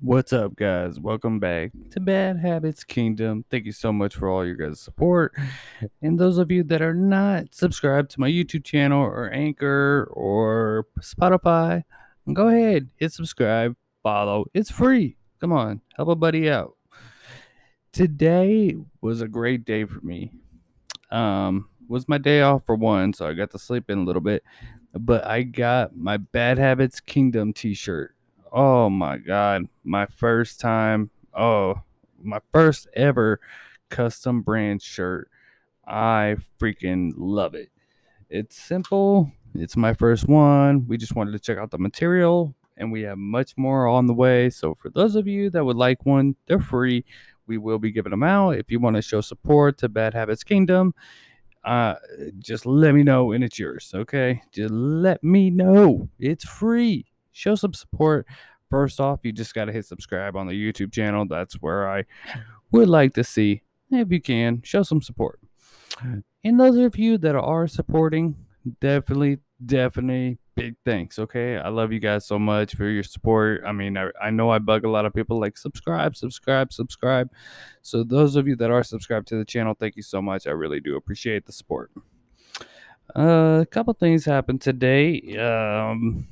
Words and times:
What's 0.00 0.32
up, 0.32 0.56
guys? 0.56 0.98
Welcome 0.98 1.38
back 1.38 1.72
to 1.90 2.00
Bad 2.00 2.38
Habits 2.38 2.82
Kingdom. 2.84 3.44
Thank 3.50 3.66
you 3.66 3.72
so 3.72 3.92
much 3.92 4.14
for 4.14 4.28
all 4.28 4.46
your 4.46 4.54
guys' 4.54 4.80
support. 4.80 5.34
And 6.00 6.18
those 6.18 6.38
of 6.38 6.50
you 6.50 6.62
that 6.64 6.80
are 6.80 6.94
not 6.94 7.54
subscribed 7.54 8.10
to 8.12 8.20
my 8.20 8.30
YouTube 8.30 8.64
channel 8.64 9.02
or 9.02 9.30
Anchor 9.30 10.08
or 10.12 10.86
Spotify, 11.00 11.84
go 12.32 12.48
ahead, 12.48 12.88
hit 12.96 13.12
subscribe, 13.12 13.76
follow. 14.02 14.46
It's 14.54 14.70
free. 14.70 15.16
Come 15.40 15.52
on, 15.52 15.82
help 15.96 16.08
a 16.08 16.14
buddy 16.14 16.48
out. 16.48 16.76
Today 17.92 18.76
was 19.00 19.20
a 19.20 19.28
great 19.28 19.64
day 19.64 19.84
for 19.84 20.00
me. 20.00 20.32
Um, 21.10 21.68
was 21.88 22.08
my 22.08 22.18
day 22.18 22.40
off 22.42 22.64
for 22.64 22.76
one, 22.76 23.12
so 23.12 23.26
I 23.26 23.32
got 23.34 23.50
to 23.50 23.58
sleep 23.58 23.90
in 23.90 23.98
a 23.98 24.04
little 24.04 24.22
bit. 24.22 24.42
But 24.94 25.24
I 25.26 25.42
got 25.42 25.96
my 25.96 26.16
Bad 26.16 26.58
Habits 26.58 27.00
Kingdom 27.00 27.52
t-shirt. 27.52 28.14
Oh 28.50 28.88
my 28.88 29.18
god, 29.18 29.68
my 29.84 30.06
first 30.06 30.60
time. 30.60 31.10
Oh, 31.34 31.82
my 32.22 32.40
first 32.52 32.88
ever 32.94 33.40
custom 33.90 34.42
brand 34.42 34.82
shirt. 34.82 35.30
I 35.86 36.36
freaking 36.60 37.12
love 37.16 37.54
it. 37.54 37.70
It's 38.28 38.56
simple. 38.56 39.32
It's 39.54 39.76
my 39.76 39.94
first 39.94 40.28
one. 40.28 40.86
We 40.86 40.96
just 40.96 41.16
wanted 41.16 41.32
to 41.32 41.38
check 41.38 41.58
out 41.58 41.70
the 41.70 41.78
material 41.78 42.54
and 42.76 42.92
we 42.92 43.02
have 43.02 43.18
much 43.18 43.56
more 43.56 43.86
on 43.86 44.06
the 44.06 44.14
way. 44.14 44.50
So 44.50 44.74
for 44.74 44.90
those 44.90 45.16
of 45.16 45.26
you 45.26 45.50
that 45.50 45.64
would 45.64 45.76
like 45.76 46.04
one, 46.04 46.36
they're 46.46 46.60
free. 46.60 47.04
We 47.46 47.58
will 47.58 47.78
be 47.78 47.90
giving 47.90 48.10
them 48.10 48.22
out. 48.22 48.50
If 48.56 48.70
you 48.70 48.78
want 48.78 48.96
to 48.96 49.02
show 49.02 49.20
support 49.20 49.78
to 49.78 49.88
Bad 49.88 50.14
Habits 50.14 50.44
Kingdom, 50.44 50.94
uh, 51.68 51.96
just 52.38 52.64
let 52.64 52.94
me 52.94 53.02
know 53.02 53.32
and 53.32 53.44
it's 53.44 53.58
yours. 53.58 53.92
Okay, 53.94 54.40
just 54.52 54.72
let 54.72 55.22
me 55.22 55.50
know. 55.50 56.08
It's 56.18 56.44
free. 56.44 57.04
Show 57.32 57.56
some 57.56 57.74
support. 57.74 58.26
First 58.70 59.00
off, 59.00 59.20
you 59.22 59.32
just 59.32 59.54
got 59.54 59.66
to 59.66 59.72
hit 59.72 59.84
subscribe 59.84 60.34
on 60.34 60.46
the 60.46 60.54
YouTube 60.54 60.92
channel. 60.92 61.26
That's 61.28 61.54
where 61.56 61.90
I 61.90 62.04
would 62.70 62.88
like 62.88 63.12
to 63.14 63.24
see, 63.24 63.62
if 63.90 64.10
you 64.10 64.20
can, 64.20 64.62
show 64.62 64.82
some 64.82 65.02
support. 65.02 65.40
And 66.42 66.58
those 66.58 66.76
of 66.78 66.96
you 66.98 67.18
that 67.18 67.36
are 67.36 67.68
supporting, 67.68 68.36
definitely, 68.80 69.38
definitely 69.64 70.38
big 70.58 70.76
thanks. 70.84 71.18
Okay. 71.18 71.56
I 71.56 71.68
love 71.68 71.92
you 71.92 72.00
guys 72.00 72.26
so 72.26 72.38
much 72.38 72.74
for 72.74 72.88
your 72.88 73.02
support. 73.02 73.62
I 73.66 73.72
mean, 73.72 73.96
I, 73.96 74.10
I 74.20 74.30
know 74.30 74.50
I 74.50 74.58
bug 74.58 74.84
a 74.84 74.90
lot 74.90 75.06
of 75.06 75.14
people 75.14 75.40
like 75.40 75.56
subscribe, 75.56 76.16
subscribe, 76.16 76.72
subscribe. 76.72 77.30
So, 77.82 78.02
those 78.02 78.36
of 78.36 78.48
you 78.48 78.56
that 78.56 78.70
are 78.70 78.82
subscribed 78.82 79.28
to 79.28 79.36
the 79.36 79.44
channel, 79.44 79.74
thank 79.78 79.96
you 79.96 80.02
so 80.02 80.20
much. 80.20 80.46
I 80.46 80.50
really 80.50 80.80
do 80.80 80.96
appreciate 80.96 81.46
the 81.46 81.52
support. 81.52 81.90
Uh, 83.16 83.60
a 83.62 83.66
couple 83.70 83.94
things 83.94 84.24
happened 84.24 84.60
today. 84.60 85.36
Um, 85.38 86.26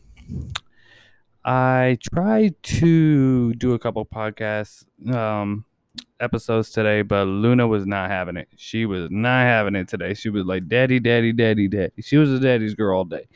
I 1.44 1.97
tried 2.12 2.60
to 2.64 3.54
do 3.54 3.74
a 3.74 3.78
couple 3.78 4.04
podcasts 4.04 4.84
um, 5.14 5.64
episodes 6.20 6.70
today, 6.70 7.02
but 7.02 7.25
Luna 7.27 7.66
was 7.66 7.86
not 7.86 8.11
having 8.11 8.36
it. 8.36 8.48
She 8.56 8.86
was 8.86 9.08
not 9.11 9.42
having 9.42 9.75
it 9.75 9.89
today. 9.89 10.14
She 10.14 10.30
was 10.30 10.44
like, 10.44 10.69
Daddy, 10.69 11.00
Daddy, 11.00 11.33
Daddy, 11.33 11.69
Daddy. 11.69 12.03
She 12.03 12.16
was 12.16 12.30
a 12.30 12.41
daddy's 12.41 12.75
girl 12.75 12.98
all 12.98 13.05
day. 13.05 13.28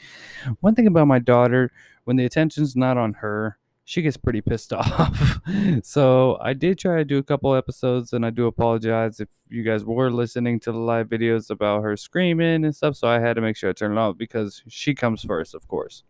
One 0.60 0.74
thing 0.74 0.86
about 0.86 1.06
my 1.06 1.18
daughter, 1.18 1.70
when 2.04 2.16
the 2.16 2.24
attention's 2.24 2.76
not 2.76 2.96
on 2.96 3.14
her, 3.14 3.58
she 3.84 4.02
gets 4.02 4.16
pretty 4.16 4.40
pissed 4.40 4.72
off. 4.72 5.40
so 5.82 6.38
I 6.40 6.52
did 6.52 6.78
try 6.78 6.98
to 6.98 7.04
do 7.04 7.18
a 7.18 7.24
couple 7.24 7.54
episodes, 7.56 8.12
and 8.12 8.24
I 8.24 8.30
do 8.30 8.46
apologize 8.46 9.18
if 9.18 9.28
you 9.48 9.64
guys 9.64 9.84
were 9.84 10.10
listening 10.12 10.60
to 10.60 10.72
the 10.72 10.78
live 10.78 11.08
videos 11.08 11.50
about 11.50 11.82
her 11.82 11.96
screaming 11.96 12.64
and 12.64 12.74
stuff. 12.74 12.94
So 12.94 13.08
I 13.08 13.18
had 13.18 13.34
to 13.34 13.40
make 13.40 13.56
sure 13.56 13.68
I 13.68 13.72
turn 13.72 13.92
it 13.92 13.98
off 13.98 14.16
because 14.16 14.62
she 14.68 14.94
comes 14.94 15.22
first, 15.24 15.56
of 15.56 15.66
course, 15.66 16.04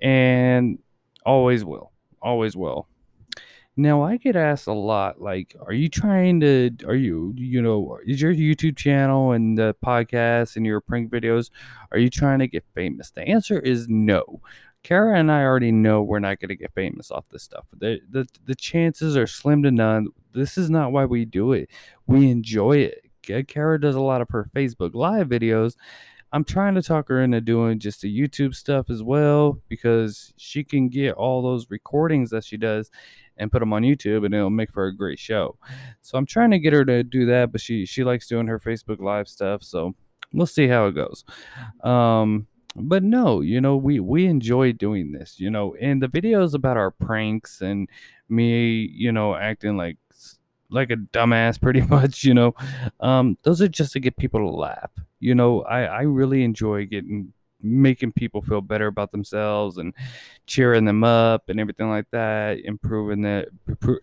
and 0.00 0.78
always 1.26 1.64
will, 1.64 1.92
always 2.22 2.56
will. 2.56 2.88
Now 3.80 4.02
I 4.02 4.18
get 4.18 4.36
asked 4.36 4.66
a 4.66 4.74
lot, 4.74 5.22
like, 5.22 5.56
are 5.64 5.72
you 5.72 5.88
trying 5.88 6.40
to, 6.40 6.70
are 6.86 6.94
you, 6.94 7.32
you 7.34 7.62
know, 7.62 7.98
is 8.04 8.20
your 8.20 8.34
YouTube 8.34 8.76
channel 8.76 9.32
and 9.32 9.56
the 9.56 9.74
podcast 9.82 10.56
and 10.56 10.66
your 10.66 10.82
prank 10.82 11.10
videos, 11.10 11.48
are 11.90 11.96
you 11.96 12.10
trying 12.10 12.40
to 12.40 12.46
get 12.46 12.62
famous? 12.74 13.10
The 13.10 13.22
answer 13.22 13.58
is 13.58 13.88
no. 13.88 14.42
Kara 14.82 15.18
and 15.18 15.32
I 15.32 15.44
already 15.44 15.72
know 15.72 16.02
we're 16.02 16.18
not 16.18 16.40
going 16.40 16.50
to 16.50 16.56
get 16.56 16.74
famous 16.74 17.10
off 17.10 17.30
this 17.30 17.42
stuff. 17.42 17.68
The, 17.72 18.00
the 18.10 18.26
the 18.44 18.54
chances 18.54 19.16
are 19.16 19.26
slim 19.26 19.62
to 19.62 19.70
none. 19.70 20.08
This 20.32 20.58
is 20.58 20.68
not 20.68 20.92
why 20.92 21.06
we 21.06 21.24
do 21.24 21.52
it. 21.54 21.70
We 22.06 22.30
enjoy 22.30 22.78
it. 22.78 23.48
Kara 23.48 23.80
does 23.80 23.94
a 23.94 24.00
lot 24.00 24.20
of 24.20 24.28
her 24.30 24.48
Facebook 24.54 24.94
live 24.94 25.28
videos. 25.28 25.76
I'm 26.32 26.44
trying 26.44 26.76
to 26.76 26.82
talk 26.82 27.08
her 27.08 27.22
into 27.22 27.40
doing 27.40 27.78
just 27.80 28.02
the 28.02 28.18
YouTube 28.18 28.54
stuff 28.54 28.88
as 28.88 29.02
well 29.02 29.60
because 29.68 30.32
she 30.36 30.62
can 30.62 30.88
get 30.88 31.14
all 31.14 31.42
those 31.42 31.70
recordings 31.70 32.30
that 32.30 32.44
she 32.44 32.56
does 32.56 32.90
and 33.36 33.50
put 33.50 33.60
them 33.60 33.72
on 33.72 33.82
YouTube 33.82 34.24
and 34.24 34.34
it'll 34.34 34.50
make 34.50 34.70
for 34.70 34.86
a 34.86 34.94
great 34.94 35.18
show. 35.18 35.56
So 36.02 36.16
I'm 36.16 36.26
trying 36.26 36.52
to 36.52 36.58
get 36.58 36.72
her 36.72 36.84
to 36.84 37.02
do 37.02 37.26
that, 37.26 37.50
but 37.50 37.60
she 37.60 37.84
she 37.84 38.04
likes 38.04 38.28
doing 38.28 38.46
her 38.46 38.60
Facebook 38.60 39.00
live 39.00 39.26
stuff. 39.26 39.62
So 39.64 39.94
we'll 40.32 40.46
see 40.46 40.68
how 40.68 40.86
it 40.86 40.92
goes. 40.92 41.24
Um 41.82 42.46
but 42.76 43.02
no, 43.02 43.40
you 43.40 43.60
know, 43.60 43.76
we 43.76 43.98
we 43.98 44.26
enjoy 44.26 44.72
doing 44.72 45.10
this, 45.10 45.40
you 45.40 45.50
know, 45.50 45.74
and 45.80 46.00
the 46.00 46.06
videos 46.06 46.54
about 46.54 46.76
our 46.76 46.92
pranks 46.92 47.60
and 47.60 47.88
me, 48.28 48.88
you 48.94 49.10
know, 49.10 49.34
acting 49.34 49.76
like 49.76 49.96
like 50.70 50.90
a 50.90 50.96
dumbass 50.96 51.60
pretty 51.60 51.80
much, 51.96 52.22
you 52.22 52.34
know. 52.34 52.54
Um 53.00 53.36
those 53.42 53.60
are 53.60 53.68
just 53.68 53.94
to 53.94 54.00
get 54.00 54.16
people 54.16 54.40
to 54.40 54.48
laugh. 54.48 54.92
You 55.20 55.34
know, 55.34 55.62
I 55.62 55.82
I 55.82 56.00
really 56.02 56.42
enjoy 56.42 56.86
getting 56.86 57.32
making 57.62 58.12
people 58.12 58.40
feel 58.40 58.62
better 58.62 58.86
about 58.86 59.10
themselves 59.12 59.76
and 59.76 59.92
cheering 60.46 60.86
them 60.86 61.04
up 61.04 61.48
and 61.48 61.60
everything 61.60 61.88
like 61.88 62.10
that, 62.10 62.58
improving 62.64 63.22
that 63.22 63.48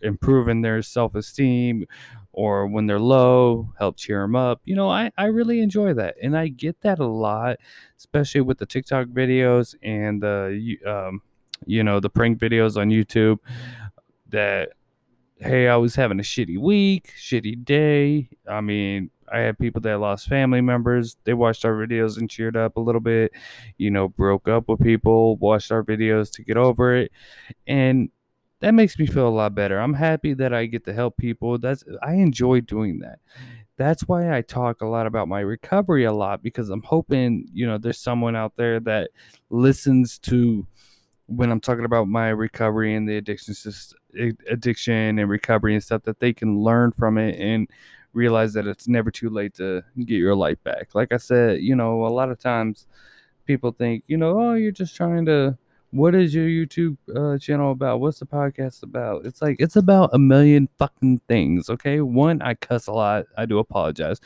improving 0.02 0.62
their 0.62 0.82
self-esteem 0.82 1.86
or 2.34 2.68
when 2.68 2.86
they're 2.86 3.00
low, 3.00 3.74
help 3.80 3.98
cheer 3.98 4.22
them 4.22 4.36
up. 4.36 4.62
You 4.64 4.76
know, 4.76 4.90
I, 4.90 5.12
I 5.18 5.26
really 5.26 5.60
enjoy 5.60 5.96
that. 5.96 6.16
And 6.22 6.38
I 6.38 6.50
get 6.50 6.82
that 6.82 7.00
a 7.00 7.08
lot, 7.08 7.58
especially 7.98 8.42
with 8.42 8.60
the 8.60 8.68
TikTok 8.68 9.08
videos 9.08 9.74
and 9.82 10.22
the, 10.22 10.78
um, 10.86 11.22
you 11.66 11.84
know, 11.84 12.00
the 12.00 12.12
prank 12.12 12.38
videos 12.38 12.78
on 12.78 12.90
YouTube 12.90 13.40
that, 14.30 14.70
hey, 15.40 15.68
I 15.68 15.78
was 15.78 15.96
having 15.96 16.20
a 16.20 16.24
shitty 16.24 16.60
week, 16.60 17.12
shitty 17.18 17.66
day. 17.66 18.30
I 18.48 18.62
mean, 18.62 19.10
I 19.32 19.40
had 19.40 19.60
people 19.60 19.82
that 19.82 20.00
lost 20.00 20.28
family 20.28 20.62
members. 20.62 21.18
They 21.24 21.34
watched 21.34 21.66
our 21.66 21.74
videos 21.74 22.18
and 22.18 22.30
cheered 22.30 22.56
up 22.58 22.78
a 22.78 22.82
little 22.82 23.02
bit, 23.02 23.32
you 23.78 23.92
know, 23.92 24.08
broke 24.08 24.48
up 24.48 24.68
with 24.68 24.82
people, 24.82 25.38
watched 25.38 25.72
our 25.72 25.84
videos 25.84 26.32
to 26.34 26.44
get 26.44 26.58
over 26.58 26.96
it. 26.96 27.12
And 27.66 28.10
that 28.60 28.74
makes 28.74 28.98
me 28.98 29.06
feel 29.06 29.28
a 29.28 29.30
lot 29.30 29.54
better. 29.54 29.80
I'm 29.80 29.94
happy 29.94 30.34
that 30.34 30.54
I 30.54 30.66
get 30.66 30.86
to 30.86 30.94
help 30.94 31.18
people. 31.18 31.58
That's 31.58 31.84
I 32.02 32.14
enjoy 32.14 32.62
doing 32.62 33.00
that. 33.00 33.20
That's 33.78 34.08
why 34.08 34.36
I 34.36 34.42
talk 34.42 34.82
a 34.82 34.88
lot 34.88 35.06
about 35.06 35.28
my 35.28 35.42
recovery 35.42 36.06
a 36.06 36.12
lot 36.12 36.42
because 36.42 36.70
I'm 36.70 36.82
hoping, 36.82 37.48
you 37.54 37.68
know, 37.68 37.78
there's 37.78 38.00
someone 38.00 38.36
out 38.36 38.56
there 38.56 38.80
that 38.82 39.12
listens 39.52 40.18
to 40.20 40.66
when 41.28 41.52
I'm 41.52 41.60
talking 41.60 41.86
about 41.86 42.08
my 42.08 42.30
recovery 42.30 42.96
and 42.96 43.08
the 43.08 43.18
addiction 43.18 43.54
addiction 44.50 45.20
and 45.20 45.30
recovery 45.30 45.76
and 45.76 45.84
stuff 45.84 46.04
that 46.04 46.20
they 46.20 46.34
can 46.34 46.60
learn 46.60 46.92
from 46.92 47.18
it 47.18 47.38
and 47.40 47.70
realize 48.18 48.54
that 48.54 48.68
it's 48.68 48.88
never 48.88 49.12
too 49.12 49.30
late 49.30 49.54
to 49.56 49.84
get 49.96 50.18
your 50.18 50.36
life 50.36 50.62
back. 50.64 50.96
Like 50.96 51.14
I 51.14 51.18
said, 51.18 51.62
you 51.62 51.76
know, 51.76 52.06
a 52.06 52.10
lot 52.10 52.32
of 52.32 52.40
times 52.40 52.88
people 53.46 53.72
think, 53.72 54.04
you 54.08 54.18
know, 54.18 54.40
oh, 54.42 54.54
you're 54.56 54.72
just 54.72 54.96
trying 54.96 55.26
to 55.28 55.58
what 55.92 56.14
is 56.16 56.36
your 56.36 56.46
YouTube 56.46 56.98
uh, 57.16 57.38
channel 57.38 57.72
about? 57.72 58.02
What's 58.02 58.20
the 58.20 58.26
podcast 58.26 58.84
about? 58.84 59.26
It's 59.26 59.42
like 59.42 59.58
it's 59.60 59.76
about 59.76 60.10
a 60.14 60.20
million 60.20 60.68
fucking 60.78 61.22
things. 61.28 61.70
Okay, 61.70 62.02
one 62.02 62.42
I 62.42 62.56
cuss 62.56 62.88
a 62.88 62.92
lot. 62.92 63.26
I 63.38 63.46
do 63.46 63.60
apologize, 63.60 64.20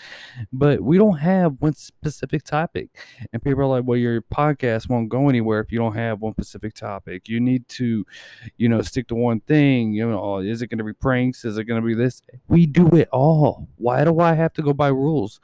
but 0.52 0.82
we 0.82 0.98
don't 0.98 1.18
have 1.18 1.56
one 1.60 1.74
specific 1.74 2.44
topic. 2.44 2.90
And 3.32 3.44
people 3.44 3.62
are 3.62 3.68
like, 3.68 3.84
"Well, 3.86 3.98
your 3.98 4.22
podcast 4.22 4.90
won't 4.90 5.10
go 5.10 5.30
anywhere 5.30 5.60
if 5.60 5.72
you 5.72 5.78
don't 5.78 5.96
have 5.96 6.22
one 6.22 6.34
specific 6.34 6.74
topic. 6.74 7.30
You 7.30 7.40
need 7.40 7.68
to, 7.70 8.06
you 8.58 8.68
know, 8.68 8.82
stick 8.82 9.08
to 9.10 9.16
one 9.16 9.42
thing. 9.42 9.94
You 9.94 10.10
know, 10.10 10.40
is 10.40 10.62
it 10.62 10.68
going 10.68 10.80
to 10.80 10.84
be 10.84 10.94
pranks? 10.94 11.46
Is 11.46 11.58
it 11.58 11.66
going 11.66 11.82
to 11.82 11.86
be 11.86 11.94
this? 11.94 12.22
We 12.48 12.66
do 12.66 12.88
it 12.90 13.10
all. 13.12 13.68
Why 13.78 14.04
do 14.04 14.20
I 14.20 14.34
have 14.34 14.54
to 14.54 14.62
go 14.62 14.74
by 14.74 14.88
rules?" 14.88 15.40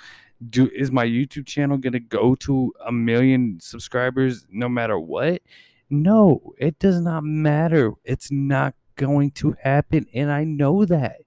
Do 0.51 0.69
is 0.69 0.91
my 0.91 1.03
YouTube 1.03 1.47
channel 1.47 1.77
going 1.77 1.93
to 1.93 1.99
go 1.99 2.35
to 2.35 2.71
a 2.85 2.91
million 2.91 3.57
subscribers 3.59 4.45
no 4.51 4.69
matter 4.69 4.99
what? 4.99 5.41
No, 5.89 6.53
it 6.57 6.79
does 6.79 7.01
not 7.01 7.23
matter. 7.23 7.93
It's 8.03 8.31
not 8.31 8.75
going 8.95 9.31
to 9.31 9.55
happen. 9.61 10.07
And 10.13 10.31
I 10.31 10.43
know 10.43 10.85
that. 10.85 11.17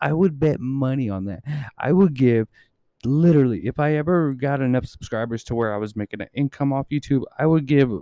I 0.00 0.12
would 0.12 0.40
bet 0.40 0.58
money 0.58 1.08
on 1.08 1.26
that. 1.26 1.44
I 1.78 1.92
would 1.92 2.14
give 2.14 2.48
literally, 3.04 3.66
if 3.66 3.78
I 3.78 3.94
ever 3.94 4.32
got 4.32 4.60
enough 4.60 4.86
subscribers 4.86 5.44
to 5.44 5.54
where 5.54 5.74
I 5.74 5.76
was 5.76 5.94
making 5.94 6.20
an 6.20 6.28
income 6.34 6.72
off 6.72 6.88
YouTube, 6.90 7.22
I 7.38 7.46
would 7.46 7.66
give 7.66 7.92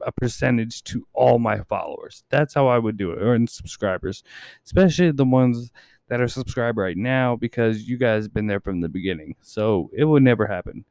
a 0.00 0.12
percentage 0.12 0.82
to 0.84 1.06
all 1.12 1.38
my 1.38 1.60
followers. 1.60 2.24
That's 2.30 2.54
how 2.54 2.66
I 2.66 2.78
would 2.78 2.96
do 2.96 3.10
it, 3.12 3.22
or 3.22 3.34
in 3.34 3.46
subscribers, 3.46 4.22
especially 4.64 5.10
the 5.12 5.24
ones 5.24 5.72
that 6.08 6.20
are 6.20 6.28
subscribed 6.28 6.78
right 6.78 6.96
now 6.96 7.36
because 7.36 7.88
you 7.88 7.98
guys 7.98 8.24
have 8.24 8.34
been 8.34 8.46
there 8.46 8.60
from 8.60 8.80
the 8.80 8.88
beginning. 8.88 9.36
So 9.42 9.90
it 9.92 10.04
would 10.04 10.22
never 10.22 10.46
happen. 10.46 10.84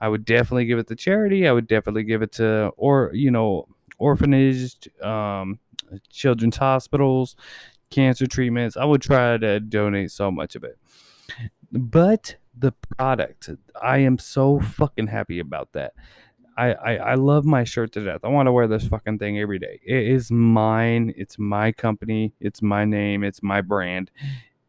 I 0.00 0.08
would 0.08 0.24
definitely 0.24 0.64
give 0.64 0.78
it 0.78 0.88
to 0.88 0.96
charity. 0.96 1.46
I 1.46 1.52
would 1.52 1.68
definitely 1.68 2.04
give 2.04 2.22
it 2.22 2.32
to, 2.32 2.72
or, 2.76 3.10
you 3.14 3.30
know, 3.30 3.68
orphanage, 4.02 4.88
um, 5.00 5.58
children's 6.10 6.56
hospitals, 6.56 7.36
cancer 7.90 8.26
treatments. 8.26 8.76
I 8.76 8.84
would 8.84 9.02
try 9.02 9.38
to 9.38 9.60
donate 9.60 10.10
so 10.10 10.30
much 10.30 10.56
of 10.56 10.64
it. 10.64 10.78
But 11.70 12.36
the 12.56 12.72
product, 12.96 13.48
I 13.80 13.98
am 13.98 14.18
so 14.18 14.60
fucking 14.60 15.06
happy 15.06 15.38
about 15.38 15.72
that. 15.72 15.94
I, 16.56 16.72
I, 16.72 16.96
I 16.96 17.14
love 17.14 17.44
my 17.46 17.64
shirt 17.64 17.92
to 17.92 18.04
death. 18.04 18.20
I 18.24 18.28
want 18.28 18.46
to 18.46 18.52
wear 18.52 18.66
this 18.66 18.86
fucking 18.86 19.18
thing 19.18 19.38
every 19.38 19.58
day. 19.58 19.80
It 19.84 20.08
is 20.08 20.30
mine. 20.30 21.14
It's 21.16 21.38
my 21.38 21.72
company. 21.72 22.34
It's 22.40 22.60
my 22.60 22.84
name. 22.84 23.24
It's 23.24 23.42
my 23.42 23.62
brand. 23.62 24.10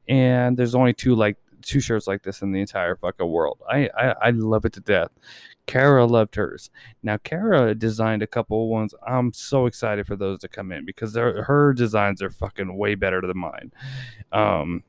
And 0.07 0.55
there's 0.55 0.75
only 0.75 0.93
two 0.93 1.15
like 1.15 1.37
two 1.61 1.79
shirts 1.79 2.07
like 2.07 2.23
this 2.23 2.41
in 2.41 2.51
the 2.51 2.61
entire 2.61 2.95
fucking 2.95 3.29
world. 3.29 3.59
I, 3.69 3.89
I, 3.97 4.15
I 4.21 4.29
love 4.31 4.65
it 4.65 4.73
to 4.73 4.79
death. 4.79 5.09
Kara 5.65 6.05
loved 6.05 6.35
hers. 6.35 6.69
Now 7.01 7.17
Kara 7.17 7.73
designed 7.73 8.21
a 8.21 8.27
couple 8.27 8.69
ones. 8.69 8.93
I'm 9.05 9.33
so 9.33 9.65
excited 9.65 10.05
for 10.07 10.15
those 10.15 10.39
to 10.39 10.47
come 10.47 10.71
in 10.71 10.85
because 10.85 11.15
her 11.15 11.73
designs 11.73 12.21
are 12.21 12.29
fucking 12.29 12.77
way 12.77 12.95
better 12.95 13.21
than 13.21 13.37
mine. 13.37 13.71
Um, 14.31 14.83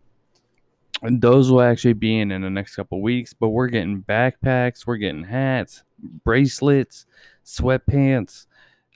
and 1.03 1.21
those 1.21 1.50
will 1.50 1.61
actually 1.61 1.93
be 1.93 2.19
in 2.19 2.31
in 2.31 2.43
the 2.43 2.50
next 2.50 2.76
couple 2.76 3.00
weeks. 3.03 3.32
But 3.32 3.50
we're 3.50 3.69
getting 3.69 4.03
backpacks, 4.03 4.87
we're 4.87 4.97
getting 4.97 5.25
hats, 5.25 5.85
bracelets, 6.25 7.06
sweatpants, 7.44 8.47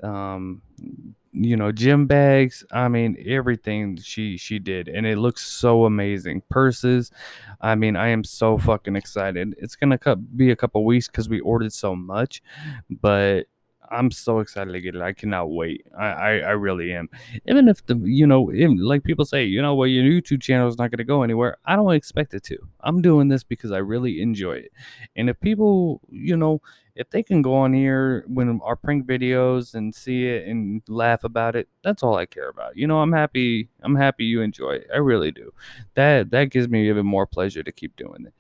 um, 0.03 0.63
you 1.45 1.57
know, 1.57 1.73
gym 1.73 2.07
bags. 2.07 2.65
I 2.73 2.89
mean, 2.89 3.17
everything 3.27 3.99
she 4.03 4.37
she 4.37 4.59
did, 4.59 4.89
and 4.89 5.07
it 5.07 5.19
looks 5.19 5.47
so 5.47 5.85
amazing. 5.85 6.43
Purses. 6.49 7.11
I 7.61 7.75
mean, 7.75 7.97
I 7.97 8.09
am 8.09 8.25
so 8.25 8.59
fucking 8.59 8.97
excited. 8.97 9.55
It's 9.59 9.77
gonna 9.77 9.99
be 10.17 10.51
a 10.51 10.57
couple 10.57 10.85
weeks 10.85 11.07
because 11.07 11.29
we 11.29 11.41
ordered 11.41 11.73
so 11.73 11.95
much, 11.95 12.43
but 12.91 13.47
I'm 13.91 14.11
so 14.11 14.41
excited 14.41 14.73
to 14.73 14.81
get 14.81 14.95
it. 14.95 15.03
I 15.03 15.13
cannot 15.13 15.51
wait. 15.51 15.87
I, 15.99 16.07
I, 16.07 16.31
I 16.39 16.51
really 16.51 16.93
am. 16.93 17.09
Even 17.47 17.69
if 17.69 17.85
the 17.87 17.97
you 18.05 18.27
know, 18.27 18.53
even, 18.53 18.79
like 18.79 19.05
people 19.05 19.25
say, 19.25 19.45
you 19.45 19.61
know, 19.63 19.75
well, 19.75 19.87
your 19.87 20.05
YouTube 20.05 20.43
channel 20.43 20.69
is 20.69 20.79
not 20.79 20.91
going 20.91 20.99
to 20.99 21.05
go 21.05 21.23
anywhere. 21.23 21.57
I 21.65 21.77
don't 21.77 21.93
expect 21.95 22.35
it 22.35 22.43
to. 22.45 22.59
I'm 22.81 23.03
doing 23.03 23.29
this 23.29 23.45
because 23.45 23.73
I 23.73 23.79
really 23.79 24.21
enjoy 24.21 24.55
it. 24.55 24.73
And 25.17 25.29
if 25.29 25.41
people, 25.41 26.01
you 26.11 26.37
know, 26.37 26.61
if 26.95 27.11
they 27.11 27.23
can 27.23 27.43
go 27.43 27.55
on 27.55 27.73
here 27.73 28.25
when 28.27 28.61
our 28.63 28.77
prank 28.77 29.07
videos 29.07 29.75
and 29.75 29.95
see 29.95 30.27
it 30.27 30.49
and 30.49 30.83
laugh 30.89 31.23
about 31.25 31.55
it, 31.55 31.69
that's 31.85 32.03
all 32.03 32.17
I 32.17 32.27
care 32.27 32.49
about. 32.49 32.77
You 32.77 32.87
know, 32.87 32.99
I'm 32.99 33.13
happy. 33.13 33.71
I'm 33.83 33.95
happy 33.95 34.25
you 34.25 34.43
enjoy 34.43 34.73
it. 34.73 34.89
I 34.93 34.99
really 34.99 35.31
do. 35.31 35.53
That 35.95 36.31
that 36.31 36.51
gives 36.51 36.69
me 36.69 36.89
even 36.89 37.07
more 37.07 37.27
pleasure 37.27 37.63
to 37.63 37.73
keep 37.73 37.97
doing 37.97 38.27
it. 38.27 38.35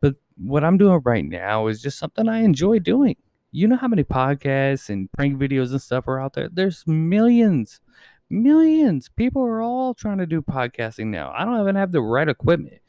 But 0.00 0.16
what 0.36 0.64
I'm 0.64 0.78
doing 0.78 1.00
right 1.04 1.24
now 1.24 1.68
is 1.68 1.80
just 1.80 1.98
something 1.98 2.28
I 2.28 2.40
enjoy 2.40 2.80
doing 2.80 3.16
you 3.52 3.66
know 3.66 3.76
how 3.76 3.88
many 3.88 4.04
podcasts 4.04 4.88
and 4.88 5.10
prank 5.12 5.38
videos 5.38 5.70
and 5.70 5.82
stuff 5.82 6.06
are 6.08 6.20
out 6.20 6.34
there? 6.34 6.48
There's 6.52 6.86
millions, 6.86 7.80
millions. 8.28 9.08
People 9.08 9.42
are 9.42 9.60
all 9.60 9.94
trying 9.94 10.18
to 10.18 10.26
do 10.26 10.42
podcasting 10.42 11.06
now. 11.06 11.32
I 11.36 11.44
don't 11.44 11.60
even 11.60 11.76
have 11.76 11.92
the 11.92 12.02
right 12.02 12.28
equipment. 12.28 12.80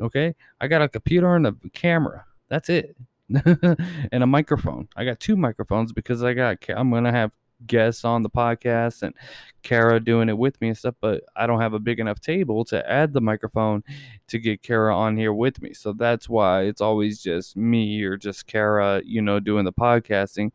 Okay. 0.00 0.34
I 0.60 0.68
got 0.68 0.82
a 0.82 0.88
computer 0.88 1.34
and 1.34 1.46
a 1.46 1.54
camera. 1.72 2.24
That's 2.48 2.68
it. 2.68 2.96
and 3.44 4.22
a 4.22 4.26
microphone. 4.26 4.88
I 4.96 5.04
got 5.04 5.20
two 5.20 5.36
microphones 5.36 5.92
because 5.92 6.22
I 6.22 6.32
got, 6.34 6.58
I'm 6.74 6.90
going 6.90 7.04
to 7.04 7.12
have 7.12 7.32
guests 7.66 8.04
on 8.04 8.22
the 8.22 8.30
podcast 8.30 9.02
and 9.02 9.14
Kara 9.62 10.00
doing 10.00 10.28
it 10.28 10.38
with 10.38 10.60
me 10.60 10.68
and 10.68 10.78
stuff, 10.78 10.94
but 11.00 11.24
I 11.36 11.46
don't 11.46 11.60
have 11.60 11.74
a 11.74 11.78
big 11.78 12.00
enough 12.00 12.20
table 12.20 12.64
to 12.66 12.90
add 12.90 13.12
the 13.12 13.20
microphone 13.20 13.82
to 14.28 14.38
get 14.38 14.62
Kara 14.62 14.96
on 14.96 15.16
here 15.16 15.32
with 15.32 15.60
me. 15.60 15.74
So 15.74 15.92
that's 15.92 16.28
why 16.28 16.62
it's 16.62 16.80
always 16.80 17.22
just 17.22 17.56
me 17.56 18.02
or 18.04 18.16
just 18.16 18.46
Kara, 18.46 19.02
you 19.04 19.20
know, 19.20 19.40
doing 19.40 19.64
the 19.64 19.72
podcasting. 19.72 20.52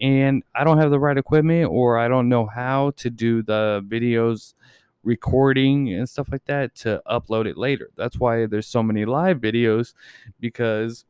And 0.00 0.42
I 0.54 0.64
don't 0.64 0.78
have 0.78 0.90
the 0.90 1.00
right 1.00 1.18
equipment 1.18 1.70
or 1.70 1.98
I 1.98 2.08
don't 2.08 2.28
know 2.28 2.46
how 2.46 2.92
to 2.96 3.10
do 3.10 3.42
the 3.42 3.84
videos 3.86 4.54
recording 5.04 5.92
and 5.92 6.08
stuff 6.08 6.28
like 6.30 6.44
that 6.46 6.74
to 6.74 7.02
upload 7.06 7.46
it 7.46 7.56
later. 7.56 7.90
That's 7.96 8.18
why 8.18 8.46
there's 8.46 8.66
so 8.66 8.82
many 8.82 9.04
live 9.04 9.38
videos 9.38 9.94
because 10.40 11.04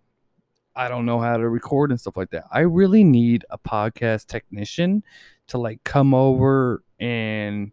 I 0.79 0.89
don't 0.89 1.05
know 1.05 1.19
how 1.19 1.37
to 1.37 1.49
record 1.49 1.91
and 1.91 2.01
stuff 2.01 2.17
like 2.17 2.31
that. 2.31 2.45
I 2.53 2.61
really 2.61 3.03
need 3.03 3.45
a 3.51 3.59
podcast 3.59 4.27
technician 4.27 5.03
to 5.49 5.59
like 5.59 5.83
come 5.83 6.15
over 6.15 6.85
and 7.01 7.73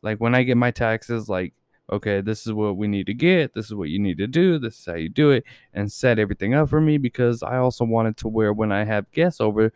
like 0.00 0.18
when 0.18 0.34
I 0.34 0.42
get 0.42 0.56
my 0.56 0.70
taxes, 0.70 1.28
like, 1.28 1.52
okay, 1.92 2.22
this 2.22 2.46
is 2.46 2.54
what 2.54 2.78
we 2.78 2.88
need 2.88 3.04
to 3.08 3.14
get, 3.14 3.52
this 3.52 3.66
is 3.66 3.74
what 3.74 3.90
you 3.90 3.98
need 3.98 4.16
to 4.16 4.26
do, 4.26 4.58
this 4.58 4.78
is 4.78 4.86
how 4.86 4.94
you 4.94 5.10
do 5.10 5.32
it, 5.32 5.44
and 5.74 5.92
set 5.92 6.18
everything 6.18 6.54
up 6.54 6.70
for 6.70 6.80
me 6.80 6.96
because 6.96 7.42
I 7.42 7.58
also 7.58 7.84
wanted 7.84 8.16
to 8.18 8.28
where 8.28 8.54
when 8.54 8.72
I 8.72 8.84
have 8.84 9.12
guests 9.12 9.38
over, 9.38 9.70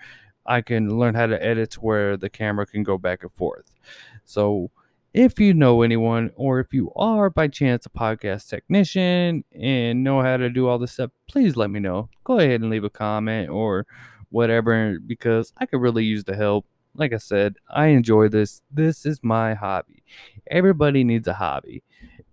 I 0.47 0.62
can 0.62 0.99
learn 0.99 1.15
how 1.15 1.27
to 1.27 1.44
edit 1.44 1.73
to 1.73 1.81
where 1.81 2.17
the 2.17 2.31
camera 2.31 2.65
can 2.65 2.82
go 2.82 2.97
back 2.97 3.23
and 3.23 3.32
forth. 3.32 3.71
So 4.25 4.71
if 5.12 5.41
you 5.41 5.55
know 5.55 5.83
anyone, 5.83 6.31
or 6.37 6.61
if 6.61 6.73
you 6.73 6.93
are 6.95 7.31
by 7.31 7.49
chance 7.49 7.87
a 7.87 7.91
podcast 7.91 8.49
technician 8.49 9.45
and 9.53 10.05
know 10.05 10.23
how 10.23 10.37
to 10.37 10.49
do 10.49 10.69
all 10.69 10.79
this 10.79 10.93
stuff, 10.93 11.11
please 11.29 11.57
let 11.57 11.71
me 11.71 11.81
know. 11.81 12.09
Go 12.25 12.39
ahead 12.39 12.61
and 12.61 12.71
leave 12.71 12.85
a 12.85 12.91
comment 12.91 13.51
or 13.51 13.87
whatever 14.29 14.99
because 15.05 15.53
I 15.59 15.67
could 15.67 15.81
really 15.81 16.05
use 16.05 16.25
the 16.25 16.37
help. 16.37 16.67
Like 16.95 17.12
I 17.12 17.19
said, 17.19 17.57
I 17.69 17.89
enjoy 17.89 18.29
this. 18.29 18.62
This 18.71 19.05
is 19.05 19.21
my 19.23 19.55
hobby. 19.55 20.03
Everybody 20.51 21.05
needs 21.05 21.29
a 21.29 21.35
hobby. 21.35 21.83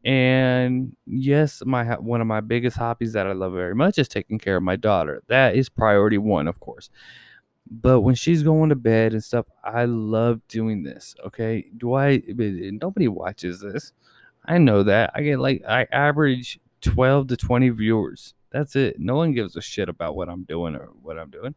And 0.06 0.95
yes, 1.06 1.62
my 1.65 1.83
one 1.95 2.21
of 2.21 2.27
my 2.27 2.41
biggest 2.41 2.77
hobbies 2.77 3.13
that 3.13 3.27
I 3.27 3.33
love 3.33 3.53
very 3.53 3.75
much 3.75 3.97
is 3.97 4.07
taking 4.07 4.39
care 4.39 4.56
of 4.56 4.63
my 4.63 4.75
daughter. 4.75 5.21
That 5.27 5.56
is 5.56 5.69
priority 5.69 6.18
1, 6.18 6.47
of 6.47 6.59
course. 6.59 6.89
But 7.69 8.01
when 8.01 8.15
she's 8.15 8.43
going 8.43 8.69
to 8.69 8.75
bed 8.75 9.13
and 9.13 9.23
stuff, 9.23 9.47
I 9.63 9.85
love 9.85 10.41
doing 10.47 10.83
this. 10.83 11.15
Okay. 11.25 11.69
Do 11.75 11.93
I, 11.93 12.21
nobody 12.27 13.07
watches 13.07 13.61
this. 13.61 13.93
I 14.45 14.57
know 14.57 14.83
that. 14.83 15.11
I 15.13 15.21
get 15.21 15.39
like, 15.39 15.63
I 15.67 15.87
average 15.91 16.59
12 16.81 17.27
to 17.27 17.37
20 17.37 17.69
viewers. 17.69 18.33
That's 18.51 18.75
it. 18.75 18.99
No 18.99 19.15
one 19.15 19.33
gives 19.33 19.55
a 19.55 19.61
shit 19.61 19.89
about 19.89 20.15
what 20.15 20.29
I'm 20.29 20.43
doing 20.43 20.75
or 20.75 20.89
what 21.01 21.19
I'm 21.19 21.29
doing. 21.29 21.55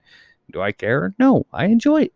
Do 0.51 0.61
I 0.61 0.73
care? 0.73 1.15
No, 1.19 1.47
I 1.53 1.67
enjoy 1.67 2.03
it. 2.03 2.15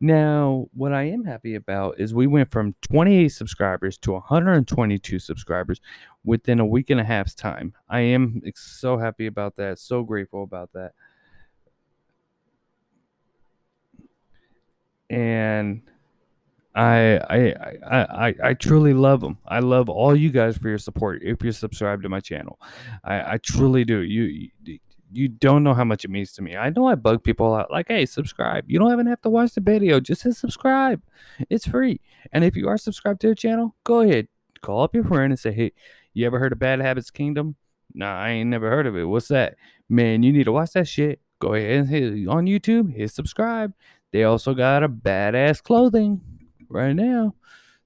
Now, 0.00 0.66
what 0.74 0.92
I 0.92 1.04
am 1.04 1.24
happy 1.24 1.54
about 1.54 2.00
is 2.00 2.12
we 2.12 2.26
went 2.26 2.50
from 2.50 2.74
28 2.82 3.28
subscribers 3.28 3.96
to 3.98 4.10
122 4.12 5.20
subscribers 5.20 5.80
within 6.24 6.58
a 6.58 6.66
week 6.66 6.90
and 6.90 6.98
a 6.98 7.04
half's 7.04 7.36
time. 7.36 7.72
I 7.88 8.00
am 8.00 8.42
so 8.56 8.98
happy 8.98 9.26
about 9.26 9.54
that. 9.56 9.78
So 9.78 10.02
grateful 10.02 10.42
about 10.42 10.72
that. 10.72 10.94
And 15.12 15.82
I, 16.74 17.18
I 17.28 17.54
I 17.86 18.28
I 18.28 18.34
I 18.42 18.54
truly 18.54 18.94
love 18.94 19.20
them. 19.20 19.38
I 19.46 19.60
love 19.60 19.88
all 19.88 20.16
you 20.16 20.30
guys 20.30 20.56
for 20.56 20.68
your 20.68 20.78
support. 20.78 21.22
If 21.22 21.42
you're 21.42 21.52
subscribed 21.52 22.02
to 22.04 22.08
my 22.08 22.20
channel, 22.20 22.58
I 23.04 23.34
I 23.34 23.38
truly 23.38 23.84
do. 23.84 24.00
You 24.00 24.48
you 25.14 25.28
don't 25.28 25.62
know 25.62 25.74
how 25.74 25.84
much 25.84 26.06
it 26.06 26.10
means 26.10 26.32
to 26.32 26.42
me. 26.42 26.56
I 26.56 26.70
know 26.70 26.86
I 26.86 26.94
bug 26.94 27.22
people 27.22 27.54
out 27.54 27.70
like, 27.70 27.88
hey, 27.88 28.06
subscribe. 28.06 28.64
You 28.68 28.78
don't 28.78 28.92
even 28.92 29.06
have 29.06 29.20
to 29.22 29.28
watch 29.30 29.52
the 29.52 29.60
video. 29.60 30.00
Just 30.00 30.22
hit 30.22 30.34
subscribe. 30.34 31.02
It's 31.50 31.66
free. 31.66 32.00
And 32.32 32.44
if 32.44 32.56
you 32.56 32.66
are 32.68 32.78
subscribed 32.78 33.20
to 33.20 33.28
the 33.28 33.34
channel, 33.34 33.76
go 33.84 34.00
ahead, 34.00 34.28
call 34.62 34.82
up 34.82 34.94
your 34.94 35.04
friend 35.04 35.30
and 35.30 35.38
say, 35.38 35.52
hey, 35.52 35.72
you 36.14 36.24
ever 36.24 36.38
heard 36.38 36.52
of 36.52 36.58
Bad 36.58 36.80
Habits 36.80 37.10
Kingdom? 37.10 37.56
Nah, 37.92 38.18
I 38.18 38.30
ain't 38.30 38.48
never 38.48 38.70
heard 38.70 38.86
of 38.86 38.96
it. 38.96 39.04
What's 39.04 39.28
that? 39.28 39.56
Man, 39.90 40.22
you 40.22 40.32
need 40.32 40.44
to 40.44 40.52
watch 40.52 40.72
that 40.72 40.88
shit. 40.88 41.20
Go 41.40 41.52
ahead 41.52 41.72
and 41.72 41.88
hit 41.90 42.28
on 42.28 42.46
YouTube, 42.46 42.94
hit 42.96 43.10
subscribe. 43.10 43.74
They 44.12 44.24
also 44.24 44.54
got 44.54 44.82
a 44.82 44.88
badass 44.88 45.62
clothing 45.62 46.20
right 46.68 46.92
now. 46.92 47.34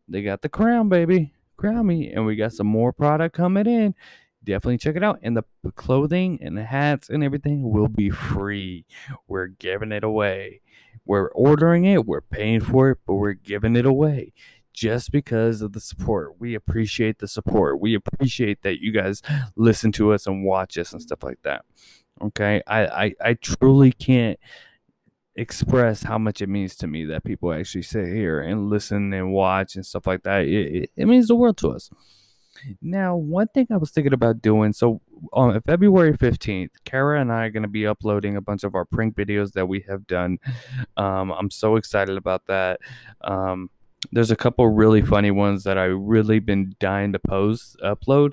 They 0.09 0.23
got 0.23 0.43
the 0.43 0.49
crown, 0.49 0.89
baby. 0.89 1.33
Crown 1.57 1.87
me. 1.87 2.13
And 2.13 2.27
we 2.27 2.37
got 2.37 2.53
some 2.53 2.67
more 2.67 2.93
product 2.93 3.35
coming 3.35 3.67
in. 3.67 3.95
Definitely 4.45 4.79
check 4.79 4.97
it 4.97 5.03
out. 5.03 5.19
And 5.23 5.37
the 5.37 5.45
clothing 5.75 6.39
and 6.41 6.57
the 6.57 6.65
hats 6.65 7.09
and 7.09 7.25
everything 7.25 7.71
will 7.71 7.89
be 7.89 8.11
free. 8.11 8.87
We're 9.27 9.49
giving 9.49 9.93
it 9.93 10.05
away. 10.05 10.61
We're 11.05 11.29
ordering 11.29 11.85
it, 11.85 12.05
we're 12.05 12.21
paying 12.21 12.61
for 12.61 12.91
it, 12.91 12.99
but 13.07 13.15
we're 13.15 13.35
giving 13.35 13.77
it 13.77 13.87
away 13.87 14.33
just 14.73 15.13
because 15.13 15.63
of 15.63 15.73
the 15.73 15.81
support. 15.81 16.41
We 16.41 16.55
appreciate 16.55 17.21
the 17.21 17.29
support. 17.29 17.81
We 17.81 17.95
appreciate 17.95 18.63
that 18.63 18.83
you 18.83 18.93
guys 18.93 19.23
listen 19.55 19.93
to 19.93 20.13
us 20.13 20.27
and 20.27 20.45
watch 20.45 20.77
us 20.77 20.93
and 20.93 21.01
stuff 21.01 21.23
like 21.23 21.43
that. 21.43 21.65
Okay. 22.21 22.61
I, 22.67 22.87
I, 22.87 23.15
I 23.25 23.35
truly 23.35 23.93
can't 23.93 24.39
express 25.37 26.03
how 26.03 26.19
much 26.19 26.41
it 26.41 26.49
means 26.49 26.75
to 26.77 26.87
me 26.87 27.05
that 27.07 27.25
people 27.25 27.53
actually 27.53 27.83
sit 27.83 28.07
here 28.07 28.41
and 28.41 28.71
listen 28.71 29.13
and 29.13 29.33
watch 29.33 29.77
and 29.77 29.85
stuff 29.85 30.07
like 30.07 30.23
that. 30.23 30.43
It, 30.43 30.75
it, 30.75 30.91
it 30.97 31.07
means 31.07 31.29
the 31.29 31.37
world 31.37 31.59
to 31.59 31.71
us. 31.71 31.91
Now, 32.81 33.17
one 33.17 33.49
thing 33.49 33.67
I 33.71 33.77
was 33.77 33.91
thinking 33.91 34.15
about 34.15 34.41
doing 34.41 34.73
so 34.73 35.01
on 35.33 35.61
February 35.63 36.17
15th, 36.17 36.71
Kara 36.85 37.21
and 37.21 37.31
I 37.31 37.45
are 37.45 37.51
going 37.51 37.63
to 37.63 37.69
be 37.69 37.87
uploading 37.87 38.37
a 38.37 38.41
bunch 38.41 38.65
of 38.65 38.75
our 38.75 38.85
prank 38.85 39.15
videos 39.15 39.53
that 39.53 39.67
we 39.67 39.85
have 39.89 40.07
done. 40.07 40.39
Um, 40.97 41.33
I'm 41.33 41.51
so 41.51 41.77
excited 41.77 42.17
about 42.17 42.47
that. 42.47 42.81
Um, 43.23 43.71
there's 44.13 44.31
a 44.31 44.37
couple 44.37 44.69
really 44.69 45.03
funny 45.03 45.31
ones 45.31 45.65
that 45.65 45.79
I 45.79 45.85
really 45.85 46.39
been 46.39 46.75
dying 46.79 47.13
to 47.13 47.19
post 47.19 47.77
upload, 47.83 48.33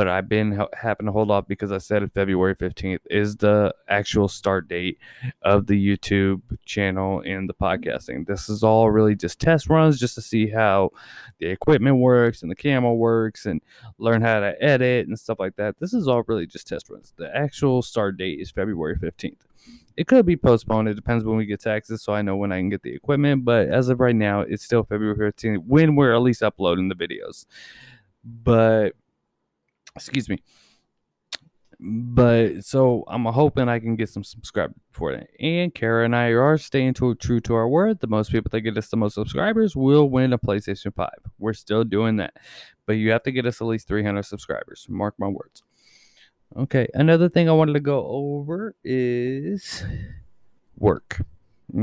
but 0.00 0.08
I've 0.08 0.30
been 0.30 0.52
ha- 0.52 0.68
having 0.72 1.04
to 1.04 1.12
hold 1.12 1.30
off 1.30 1.46
because 1.46 1.70
I 1.70 1.76
said 1.76 2.10
February 2.14 2.56
15th 2.56 3.00
is 3.10 3.36
the 3.36 3.74
actual 3.86 4.28
start 4.28 4.66
date 4.66 4.96
of 5.42 5.66
the 5.66 5.74
YouTube 5.74 6.40
channel 6.64 7.22
and 7.26 7.46
the 7.46 7.52
podcasting. 7.52 8.26
This 8.26 8.48
is 8.48 8.62
all 8.62 8.90
really 8.90 9.14
just 9.14 9.38
test 9.38 9.68
runs 9.68 10.00
just 10.00 10.14
to 10.14 10.22
see 10.22 10.48
how 10.48 10.92
the 11.38 11.48
equipment 11.48 11.98
works 11.98 12.40
and 12.40 12.50
the 12.50 12.54
camera 12.54 12.94
works 12.94 13.44
and 13.44 13.60
learn 13.98 14.22
how 14.22 14.40
to 14.40 14.56
edit 14.64 15.06
and 15.06 15.18
stuff 15.18 15.38
like 15.38 15.56
that. 15.56 15.76
This 15.80 15.92
is 15.92 16.08
all 16.08 16.22
really 16.26 16.46
just 16.46 16.66
test 16.66 16.88
runs. 16.88 17.12
The 17.18 17.30
actual 17.36 17.82
start 17.82 18.16
date 18.16 18.40
is 18.40 18.50
February 18.50 18.96
15th. 18.96 19.42
It 19.98 20.06
could 20.06 20.24
be 20.24 20.38
postponed. 20.38 20.88
It 20.88 20.94
depends 20.94 21.24
when 21.24 21.36
we 21.36 21.44
get 21.44 21.60
taxes, 21.60 22.02
so 22.02 22.14
I 22.14 22.22
know 22.22 22.38
when 22.38 22.52
I 22.52 22.56
can 22.56 22.70
get 22.70 22.82
the 22.82 22.94
equipment. 22.94 23.44
But 23.44 23.68
as 23.68 23.90
of 23.90 24.00
right 24.00 24.16
now, 24.16 24.40
it's 24.40 24.64
still 24.64 24.82
February 24.82 25.30
15th 25.30 25.66
when 25.66 25.94
we're 25.94 26.14
at 26.14 26.22
least 26.22 26.42
uploading 26.42 26.88
the 26.88 26.94
videos. 26.94 27.44
But 28.24 28.94
excuse 29.96 30.28
me. 30.28 30.42
But 31.82 32.62
so 32.62 33.04
I'm 33.08 33.24
hoping 33.24 33.70
I 33.70 33.78
can 33.78 33.96
get 33.96 34.10
some 34.10 34.22
subscribers 34.22 34.76
before 34.92 35.12
that. 35.12 35.28
And 35.40 35.74
Kara 35.74 36.04
and 36.04 36.14
I 36.14 36.26
are 36.26 36.58
staying 36.58 36.94
to, 36.94 37.14
true 37.14 37.40
to 37.40 37.54
our 37.54 37.68
word. 37.68 38.00
The 38.00 38.06
most 38.06 38.30
people 38.30 38.50
that 38.50 38.60
get 38.60 38.76
us 38.76 38.88
the 38.88 38.98
most 38.98 39.14
subscribers 39.14 39.74
will 39.74 40.10
win 40.10 40.34
a 40.34 40.38
PlayStation 40.38 40.94
5. 40.94 41.08
We're 41.38 41.54
still 41.54 41.84
doing 41.84 42.16
that. 42.16 42.34
But 42.84 42.94
you 42.94 43.10
have 43.12 43.22
to 43.22 43.32
get 43.32 43.46
us 43.46 43.62
at 43.62 43.66
least 43.66 43.88
300 43.88 44.24
subscribers. 44.24 44.86
Mark 44.90 45.14
my 45.18 45.28
words. 45.28 45.62
Okay, 46.54 46.88
another 46.92 47.28
thing 47.28 47.48
I 47.48 47.52
wanted 47.52 47.74
to 47.74 47.80
go 47.80 48.04
over 48.06 48.74
is 48.84 49.84
work. 50.76 51.22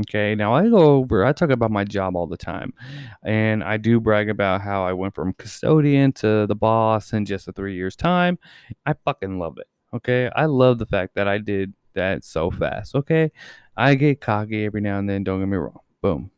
Okay, 0.00 0.34
now 0.34 0.54
I 0.54 0.68
go 0.68 0.96
over, 0.96 1.24
I 1.24 1.32
talk 1.32 1.50
about 1.50 1.70
my 1.70 1.84
job 1.84 2.14
all 2.16 2.26
the 2.26 2.36
time, 2.36 2.74
and 3.22 3.64
I 3.64 3.78
do 3.78 4.00
brag 4.00 4.28
about 4.28 4.60
how 4.60 4.84
I 4.84 4.92
went 4.92 5.14
from 5.14 5.32
custodian 5.32 6.12
to 6.14 6.46
the 6.46 6.54
boss 6.54 7.12
in 7.12 7.24
just 7.24 7.48
a 7.48 7.52
three 7.52 7.74
years' 7.74 7.96
time. 7.96 8.38
I 8.84 8.94
fucking 9.04 9.38
love 9.38 9.56
it. 9.58 9.66
Okay, 9.94 10.30
I 10.36 10.44
love 10.44 10.78
the 10.78 10.86
fact 10.86 11.14
that 11.14 11.26
I 11.26 11.38
did 11.38 11.72
that 11.94 12.22
so 12.24 12.50
fast. 12.50 12.94
Okay, 12.94 13.30
I 13.76 13.94
get 13.94 14.20
cocky 14.20 14.64
every 14.66 14.80
now 14.82 14.98
and 14.98 15.08
then, 15.08 15.24
don't 15.24 15.40
get 15.40 15.48
me 15.48 15.56
wrong. 15.56 15.80
Boom. 16.02 16.30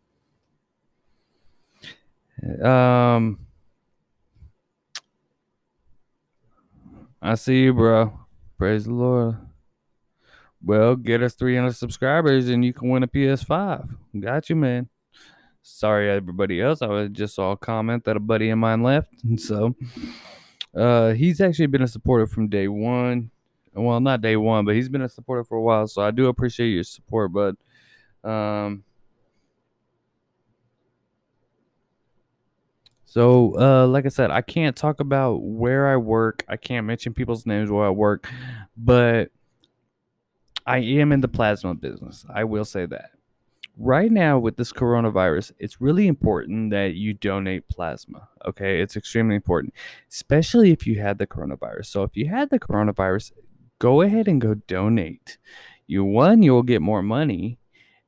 Um, 2.63 3.39
I 7.21 7.35
see 7.35 7.65
you, 7.65 7.75
bro. 7.75 8.19
Praise 8.59 8.85
the 8.85 8.95
Lord. 8.95 9.50
Well, 10.63 10.97
get 10.97 11.23
us 11.23 11.35
300 11.35 11.75
subscribers 11.75 12.49
and 12.49 12.65
you 12.65 12.73
can 12.73 12.89
win 12.89 13.03
a 13.03 13.09
PS5. 13.09 13.89
Got 14.19 14.51
you, 14.51 14.57
man. 14.57 14.89
Sorry, 15.63 16.11
everybody 16.11 16.61
else. 16.61 16.83
I 16.83 17.07
just 17.07 17.35
saw 17.35 17.53
a 17.53 17.57
comment 17.57 18.05
that 18.05 18.17
a 18.17 18.21
buddy 18.21 18.51
of 18.51 18.59
mine 18.59 18.83
left. 18.83 19.13
And 19.25 19.41
So, 19.41 19.75
uh, 20.75 21.13
he's 21.13 21.41
actually 21.41 21.67
been 21.67 21.83
a 21.83 21.89
supporter 21.89 22.27
from 22.27 22.49
day 22.49 22.69
one. 22.69 23.31
Well, 23.73 24.01
not 24.01 24.21
day 24.21 24.37
one, 24.37 24.65
but 24.65 24.75
he's 24.75 24.89
been 24.89 25.03
a 25.03 25.09
supporter 25.09 25.45
for 25.45 25.57
a 25.57 25.63
while. 25.63 25.87
So 25.87 26.03
I 26.03 26.11
do 26.11 26.27
appreciate 26.27 26.69
your 26.71 26.85
support, 26.85 27.33
bud. 27.33 27.57
Um, 28.25 28.85
So, 33.11 33.59
uh, 33.59 33.89
like 33.89 34.07
I 34.07 34.09
said, 34.09 34.31
I 34.31 34.41
can't 34.41 34.77
talk 34.77 35.01
about 35.01 35.43
where 35.43 35.89
I 35.89 35.97
work. 35.97 36.45
I 36.49 36.57
can't 36.57 36.87
mention 36.87 37.13
people's 37.13 37.45
names 37.45 37.69
where 37.69 37.85
I 37.85 37.91
work, 37.91 38.29
but 38.77 39.33
I 40.71 40.79
am 40.79 41.13
in 41.13 41.21
the 41.21 41.29
plasma 41.29 41.75
business. 41.75 42.25
I 42.33 42.45
will 42.45 42.65
say 42.65 42.87
that. 42.87 43.11
Right 43.77 44.13
now, 44.13 44.39
with 44.39 44.57
this 44.57 44.73
coronavirus, 44.73 45.53
it's 45.59 45.81
really 45.81 46.07
important 46.07 46.71
that 46.71 46.95
you 46.95 47.15
donate 47.15 47.69
plasma. 47.69 48.29
Okay. 48.47 48.81
It's 48.81 48.97
extremely 48.97 49.35
important, 49.35 49.75
especially 50.11 50.71
if 50.71 50.87
you 50.87 51.01
had 51.01 51.19
the 51.19 51.27
coronavirus. 51.27 51.87
So, 51.87 52.03
if 52.03 52.17
you 52.17 52.29
had 52.29 52.51
the 52.51 52.59
coronavirus, 52.59 53.33
go 53.79 54.03
ahead 54.03 54.29
and 54.29 54.41
go 54.41 54.55
donate. 54.55 55.39
You, 55.87 56.05
one, 56.05 56.43
you'll 56.43 56.63
get 56.63 56.83
more 56.83 57.03
money 57.03 57.59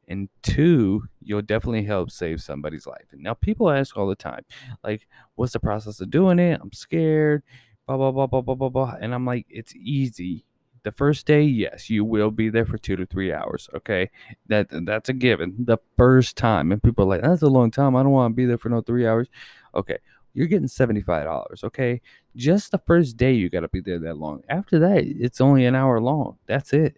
and 0.09 0.29
two 0.43 1.05
you'll 1.23 1.43
definitely 1.43 1.85
help 1.85 2.11
save 2.11 2.43
somebody's 2.43 2.87
life 2.87 3.07
now 3.15 3.33
people 3.35 3.71
ask 3.71 3.97
all 3.97 4.09
the 4.09 4.17
time 4.17 4.45
like 4.83 5.07
what's 5.37 5.53
the 5.53 5.61
process 5.61 6.01
of 6.01 6.11
doing 6.11 6.39
it 6.39 6.61
i'm 6.61 6.73
scared 6.73 7.43
blah 7.87 7.97
blah 7.97 8.11
blah 8.11 8.27
blah 8.27 8.41
blah 8.41 8.55
blah 8.55 8.69
blah 8.69 8.95
and 9.01 9.15
i'm 9.15 9.25
like 9.25 9.47
it's 9.49 9.75
easy 9.77 10.45
the 10.85 10.93
first 10.93 11.27
day 11.27 11.43
yes 11.43 11.89
you 11.89 12.05
will 12.05 12.31
be 12.31 12.49
there 12.49 12.67
for 12.67 12.79
two 12.79 12.97
to 12.97 13.07
three 13.07 13.33
hours 13.33 13.69
okay? 13.75 14.11
That 14.49 14.69
that's 14.85 15.09
a 15.09 15.13
given. 15.13 15.55
The 15.59 15.79
first 15.97 16.37
time 16.37 16.73
and 16.73 16.83
people 16.83 17.05
are 17.05 17.09
like 17.09 17.23
that's 17.23 17.43
a 17.43 17.49
long 17.49 17.71
time. 17.71 17.97
I 17.97 18.03
don't 18.03 18.13
want 18.13 18.33
to 18.33 18.37
be 18.37 18.47
there 18.47 18.59
for 18.59 18.69
no 18.69 18.81
three 18.81 19.07
hours. 19.07 19.29
Okay 19.75 19.99
you're 20.35 20.47
getting 20.47 20.69
$75 20.69 21.65
okay? 21.65 22.01
Just 22.37 22.71
the 22.71 22.79
first 22.79 23.17
day 23.17 23.33
you 23.33 23.51
got 23.51 23.61
to 23.61 23.69
be 23.69 23.81
there 23.81 23.99
that 23.99 24.17
long. 24.17 24.43
After 24.49 24.79
that 24.79 25.05
it's 25.05 25.41
only 25.41 25.67
an 25.67 25.75
hour 25.75 26.01
long. 26.01 26.39
That's 26.47 26.73
it. 26.73 26.97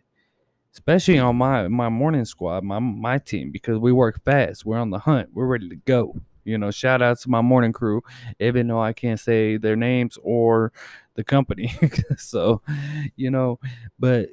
Especially 0.72 1.20
on 1.20 1.36
my 1.36 1.68
my 1.68 1.88
morning 1.88 2.24
squad, 2.24 2.64
my 2.64 2.80
my 2.80 3.18
team, 3.18 3.52
because 3.52 3.78
we 3.78 3.92
work 3.92 4.24
fast. 4.24 4.64
We're 4.64 4.78
on 4.78 4.90
the 4.90 4.98
hunt. 4.98 5.28
We're 5.32 5.46
ready 5.46 5.68
to 5.68 5.76
go. 5.76 6.16
You 6.44 6.58
know, 6.58 6.72
shout 6.72 7.00
out 7.00 7.20
to 7.20 7.30
my 7.30 7.42
morning 7.42 7.72
crew, 7.72 8.02
even 8.40 8.66
though 8.66 8.80
I 8.80 8.92
can't 8.92 9.20
say 9.20 9.56
their 9.56 9.76
names 9.76 10.18
or 10.22 10.72
the 11.14 11.24
company. 11.24 11.74
so, 12.16 12.62
you 13.16 13.30
know, 13.30 13.58
but 13.98 14.30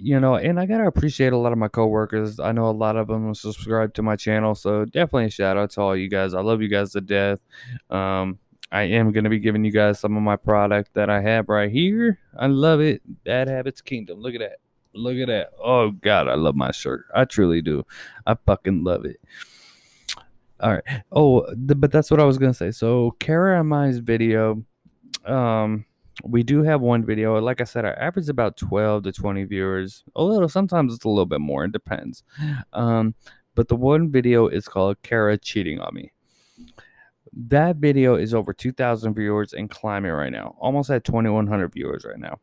you 0.00 0.20
know, 0.20 0.36
and 0.36 0.60
I 0.60 0.66
gotta 0.66 0.86
appreciate 0.86 1.32
a 1.32 1.36
lot 1.36 1.52
of 1.52 1.58
my 1.58 1.68
coworkers. 1.68 2.38
I 2.38 2.52
know 2.52 2.68
a 2.68 2.72
lot 2.72 2.96
of 2.96 3.08
them 3.08 3.34
subscribe 3.34 3.94
to 3.94 4.02
my 4.02 4.16
channel, 4.16 4.54
so 4.54 4.84
definitely 4.84 5.26
a 5.26 5.30
shout 5.30 5.56
out 5.56 5.70
to 5.72 5.80
all 5.80 5.96
you 5.96 6.08
guys. 6.08 6.34
I 6.34 6.40
love 6.40 6.62
you 6.62 6.68
guys 6.68 6.92
to 6.92 7.00
death. 7.00 7.40
Um, 7.90 8.38
I 8.70 8.82
am 8.82 9.12
gonna 9.12 9.30
be 9.30 9.38
giving 9.40 9.64
you 9.64 9.72
guys 9.72 9.98
some 9.98 10.16
of 10.16 10.22
my 10.22 10.36
product 10.36 10.94
that 10.94 11.10
I 11.10 11.20
have 11.20 11.48
right 11.48 11.70
here. 11.70 12.18
I 12.38 12.46
love 12.46 12.80
it. 12.80 13.02
Bad 13.24 13.48
Habits 13.48 13.80
Kingdom. 13.80 14.20
Look 14.20 14.34
at 14.34 14.40
that. 14.40 14.58
Look 14.94 15.16
at 15.16 15.28
that. 15.28 15.50
Oh 15.62 15.90
God, 15.90 16.28
I 16.28 16.34
love 16.34 16.54
my 16.54 16.70
shirt. 16.70 17.06
I 17.14 17.24
truly 17.24 17.62
do. 17.62 17.84
I 18.26 18.36
fucking 18.46 18.84
love 18.84 19.04
it. 19.04 19.20
All 20.60 20.72
right. 20.72 20.84
Oh, 21.12 21.46
but 21.56 21.90
that's 21.90 22.10
what 22.10 22.20
I 22.20 22.24
was 22.24 22.38
gonna 22.38 22.54
say. 22.54 22.70
So 22.70 23.16
Kara 23.18 23.58
and 23.58 23.74
I's 23.74 23.98
video, 23.98 24.64
um, 25.28 25.84
we 26.24 26.42
do 26.42 26.62
have 26.62 26.80
one 26.80 27.04
video. 27.04 27.38
Like 27.40 27.60
I 27.60 27.64
said, 27.64 27.84
our 27.84 27.98
average 27.98 28.24
is 28.24 28.28
about 28.28 28.56
twelve 28.56 29.04
to 29.04 29.12
twenty 29.12 29.44
viewers. 29.44 30.04
A 30.16 30.22
little. 30.22 30.48
Sometimes 30.48 30.94
it's 30.94 31.04
a 31.04 31.08
little 31.08 31.26
bit 31.26 31.40
more. 31.40 31.64
It 31.64 31.72
depends. 31.72 32.22
Um, 32.72 33.14
but 33.54 33.68
the 33.68 33.76
one 33.76 34.10
video 34.10 34.48
is 34.48 34.68
called 34.68 35.02
Kara 35.02 35.36
cheating 35.38 35.80
on 35.80 35.94
me. 35.94 36.12
That 37.32 37.76
video 37.76 38.14
is 38.14 38.32
over 38.32 38.52
2,000 38.52 39.14
viewers 39.14 39.52
and 39.52 39.68
climbing 39.68 40.12
right 40.12 40.32
now. 40.32 40.56
Almost 40.58 40.90
at 40.90 41.04
2,100 41.04 41.72
viewers 41.72 42.04
right 42.04 42.18
now 42.18 42.38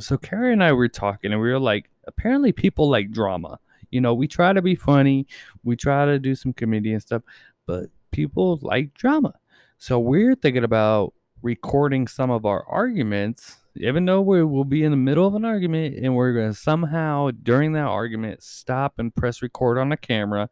so 0.00 0.16
Carrie 0.16 0.52
and 0.52 0.64
I 0.64 0.72
were 0.72 0.88
talking, 0.88 1.32
and 1.32 1.40
we 1.40 1.50
were 1.50 1.58
like, 1.58 1.90
apparently 2.06 2.52
people 2.52 2.88
like 2.88 3.10
drama. 3.10 3.58
You 3.90 4.00
know, 4.00 4.14
we 4.14 4.26
try 4.26 4.52
to 4.52 4.62
be 4.62 4.74
funny, 4.74 5.26
we 5.64 5.76
try 5.76 6.06
to 6.06 6.18
do 6.18 6.34
some 6.34 6.52
comedy 6.52 6.92
and 6.92 7.02
stuff, 7.02 7.22
but 7.66 7.86
people 8.10 8.58
like 8.62 8.94
drama. 8.94 9.34
So 9.78 9.98
we're 9.98 10.34
thinking 10.34 10.64
about 10.64 11.12
recording 11.42 12.06
some 12.06 12.30
of 12.30 12.46
our 12.46 12.64
arguments, 12.66 13.56
even 13.76 14.04
though 14.04 14.20
we 14.20 14.44
will 14.44 14.64
be 14.64 14.84
in 14.84 14.90
the 14.90 14.96
middle 14.96 15.26
of 15.26 15.34
an 15.34 15.44
argument, 15.44 15.96
and 15.96 16.14
we're 16.14 16.32
going 16.32 16.52
to 16.52 16.58
somehow 16.58 17.30
during 17.42 17.72
that 17.72 17.86
argument 17.86 18.42
stop 18.42 18.94
and 18.98 19.14
press 19.14 19.42
record 19.42 19.78
on 19.78 19.88
the 19.88 19.96
camera 19.96 20.48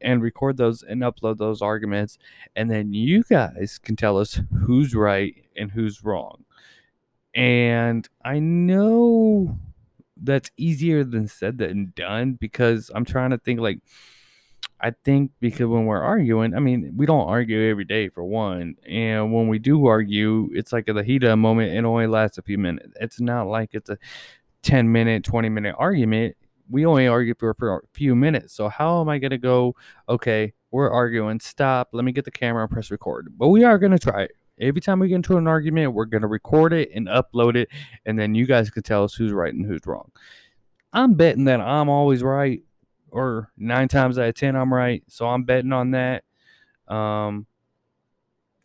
and 0.00 0.22
record 0.22 0.56
those 0.56 0.82
and 0.82 1.02
upload 1.02 1.38
those 1.38 1.62
arguments, 1.62 2.18
and 2.54 2.70
then 2.70 2.92
you 2.92 3.22
guys 3.24 3.78
can 3.82 3.96
tell 3.96 4.18
us 4.18 4.40
who's 4.64 4.94
right 4.94 5.44
and 5.56 5.70
who's 5.70 6.04
wrong. 6.04 6.44
And 7.34 8.08
I 8.24 8.38
know 8.38 9.58
that's 10.16 10.50
easier 10.56 11.04
than 11.04 11.28
said 11.28 11.58
than 11.58 11.92
done 11.94 12.32
because 12.32 12.90
I'm 12.94 13.04
trying 13.04 13.30
to 13.30 13.38
think 13.38 13.60
like 13.60 13.80
I 14.80 14.92
think 15.04 15.32
because 15.40 15.66
when 15.66 15.86
we're 15.86 16.02
arguing, 16.02 16.54
I 16.54 16.60
mean, 16.60 16.92
we 16.96 17.06
don't 17.06 17.28
argue 17.28 17.70
every 17.70 17.84
day 17.84 18.08
for 18.08 18.24
one. 18.24 18.74
And 18.86 19.32
when 19.32 19.48
we 19.48 19.58
do 19.58 19.86
argue, 19.86 20.50
it's 20.52 20.72
like 20.72 20.86
the 20.86 21.02
heat 21.02 21.24
of 21.24 21.30
a 21.30 21.36
moment, 21.36 21.74
it 21.74 21.84
only 21.84 22.06
lasts 22.06 22.38
a 22.38 22.42
few 22.42 22.58
minutes. 22.58 22.92
It's 23.00 23.20
not 23.20 23.46
like 23.46 23.70
it's 23.72 23.88
a 23.88 23.96
10 24.62 24.92
minute, 24.92 25.24
20 25.24 25.48
minute 25.48 25.74
argument. 25.78 26.36
We 26.68 26.84
only 26.84 27.06
argue 27.06 27.34
for, 27.38 27.54
for 27.54 27.76
a 27.76 27.80
few 27.94 28.14
minutes. 28.14 28.54
So 28.54 28.68
how 28.68 29.00
am 29.00 29.08
I 29.08 29.18
going 29.18 29.30
to 29.30 29.38
go, 29.38 29.74
okay, 30.08 30.52
we're 30.70 30.90
arguing, 30.90 31.40
stop, 31.40 31.88
let 31.92 32.04
me 32.04 32.12
get 32.12 32.24
the 32.24 32.30
camera 32.30 32.62
and 32.62 32.70
press 32.70 32.90
record. 32.90 33.28
But 33.36 33.48
we 33.48 33.64
are 33.64 33.78
going 33.78 33.92
to 33.92 33.98
try 33.98 34.24
it 34.24 34.32
every 34.58 34.80
time 34.80 34.98
we 34.98 35.08
get 35.08 35.16
into 35.16 35.36
an 35.36 35.46
argument, 35.46 35.92
we're 35.92 36.06
going 36.06 36.22
to 36.22 36.28
record 36.28 36.72
it 36.72 36.90
and 36.94 37.08
upload 37.08 37.56
it, 37.56 37.68
and 38.04 38.18
then 38.18 38.34
you 38.34 38.46
guys 38.46 38.70
can 38.70 38.82
tell 38.82 39.04
us 39.04 39.14
who's 39.14 39.32
right 39.32 39.52
and 39.52 39.66
who's 39.66 39.86
wrong. 39.86 40.10
I'm 40.92 41.14
betting 41.14 41.44
that 41.44 41.60
I'm 41.60 41.88
always 41.88 42.22
right, 42.22 42.62
or 43.16 43.50
nine 43.56 43.88
times 43.88 44.18
out 44.18 44.28
of 44.28 44.34
ten, 44.34 44.54
I'm 44.54 44.72
right. 44.72 45.02
So 45.08 45.26
I'm 45.26 45.44
betting 45.44 45.72
on 45.72 45.92
that. 45.92 46.24
Um, 46.86 47.46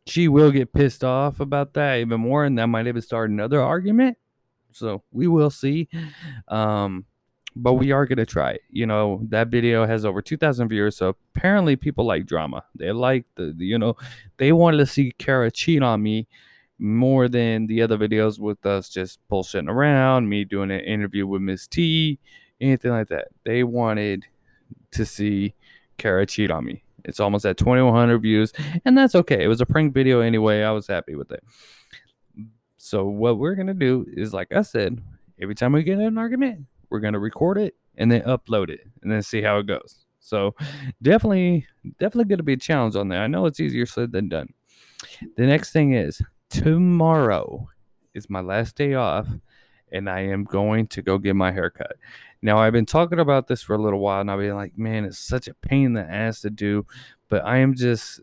she 0.06 0.28
will 0.28 0.52
get 0.52 0.74
pissed 0.74 1.04
off 1.04 1.40
about 1.40 1.74
that 1.76 2.00
even 2.00 2.20
more, 2.20 2.44
and 2.44 2.58
that 2.58 2.68
might 2.68 2.88
even 2.88 3.02
start 3.02 3.30
another 3.30 3.62
argument. 3.62 4.18
So 4.72 5.04
we 5.12 5.28
will 5.28 5.50
see. 5.50 5.88
Um, 6.48 7.06
but 7.56 7.74
we 7.74 7.92
are 7.92 8.06
gonna 8.06 8.26
try 8.26 8.52
it. 8.52 8.62
You 8.70 8.86
know, 8.86 9.22
that 9.30 9.48
video 9.48 9.86
has 9.86 10.06
over 10.06 10.22
2,000 10.22 10.68
viewers, 10.68 10.98
so 10.98 11.16
apparently 11.36 11.76
people 11.76 12.06
like 12.06 12.26
drama. 12.26 12.64
They 12.76 12.92
like 12.92 13.26
the, 13.36 13.54
the, 13.56 13.66
you 13.66 13.80
know, 13.80 13.96
they 14.38 14.52
wanted 14.52 14.78
to 14.78 14.86
see 14.86 15.14
Kara 15.18 15.52
cheat 15.52 15.82
on 15.82 16.02
me 16.02 16.28
more 16.80 17.28
than 17.28 17.68
the 17.68 17.82
other 17.82 17.98
videos 17.98 18.40
with 18.40 18.66
us 18.66 18.90
just 18.90 19.20
bullshitting 19.30 19.70
around, 19.70 20.28
me 20.28 20.44
doing 20.44 20.72
an 20.72 20.80
interview 20.80 21.28
with 21.28 21.42
Miss 21.42 21.68
T, 21.68 22.20
anything 22.60 22.92
like 22.92 23.10
that. 23.10 23.28
They 23.46 23.64
wanted 23.64 24.26
to 24.92 25.06
see 25.06 25.56
Kara 25.98 26.26
cheat 26.26 26.52
on 26.52 26.66
me. 26.66 26.84
It's 27.04 27.20
almost 27.20 27.46
at 27.46 27.58
2100 27.58 28.20
views, 28.20 28.54
and 28.86 28.98
that's 28.98 29.16
okay. 29.16 29.44
It 29.44 29.48
was 29.48 29.62
a 29.62 29.66
prank 29.66 29.94
video 29.94 30.20
anyway. 30.22 30.62
I 30.62 30.72
was 30.72 30.88
happy 30.88 31.16
with 31.16 31.32
it. 31.32 31.44
So 32.78 33.06
what 33.06 33.38
we're 33.38 33.56
gonna 33.56 33.74
do 33.74 34.06
is, 34.12 34.34
like 34.34 34.52
I 34.52 34.62
said, 34.62 35.02
every 35.42 35.56
time 35.56 35.72
we 35.74 35.84
get 35.84 36.00
an 36.00 36.18
argument, 36.18 36.66
we're 36.90 37.00
gonna 37.00 37.20
record 37.20 37.58
it 37.58 37.76
and 37.98 38.12
then 38.12 38.22
upload 38.22 38.70
it, 38.70 38.82
and 39.02 39.12
then 39.12 39.22
see 39.22 39.42
how 39.42 39.58
it 39.58 39.68
goes. 39.68 40.06
So 40.20 40.56
definitely, 41.02 41.66
definitely 42.00 42.26
gonna 42.26 42.44
be 42.44 42.54
a 42.54 42.58
challenge 42.58 42.96
on 42.96 43.08
there. 43.08 43.22
I 43.22 43.28
know 43.28 43.46
it's 43.46 43.60
easier 43.60 43.86
said 43.86 44.12
than 44.12 44.30
done. 44.30 44.54
The 45.38 45.46
next 45.46 45.72
thing 45.72 45.94
is 45.94 46.22
tomorrow 46.50 47.70
is 48.14 48.30
my 48.30 48.42
last 48.42 48.76
day 48.76 48.94
off, 48.94 49.28
and 49.92 50.10
I 50.10 50.22
am 50.22 50.44
going 50.44 50.88
to 50.88 51.02
go 51.02 51.18
get 51.18 51.36
my 51.36 51.52
hair 51.52 51.70
cut. 51.70 51.98
Now 52.42 52.58
I've 52.58 52.74
been 52.74 52.86
talking 52.86 53.20
about 53.20 53.48
this 53.48 53.62
for 53.62 53.76
a 53.76 53.82
little 53.82 54.00
while, 54.00 54.22
and 54.22 54.32
I've 54.32 54.40
been 54.40 54.56
like, 54.56 54.78
man, 54.78 55.06
it's 55.06 55.20
such 55.20 55.48
a 55.48 55.54
pain 55.54 55.88
in 55.88 55.94
the 55.94 56.02
ass 56.02 56.42
to 56.42 56.50
do, 56.50 56.86
but 57.30 57.46
I 57.46 57.58
am 57.58 57.76
just, 57.76 58.22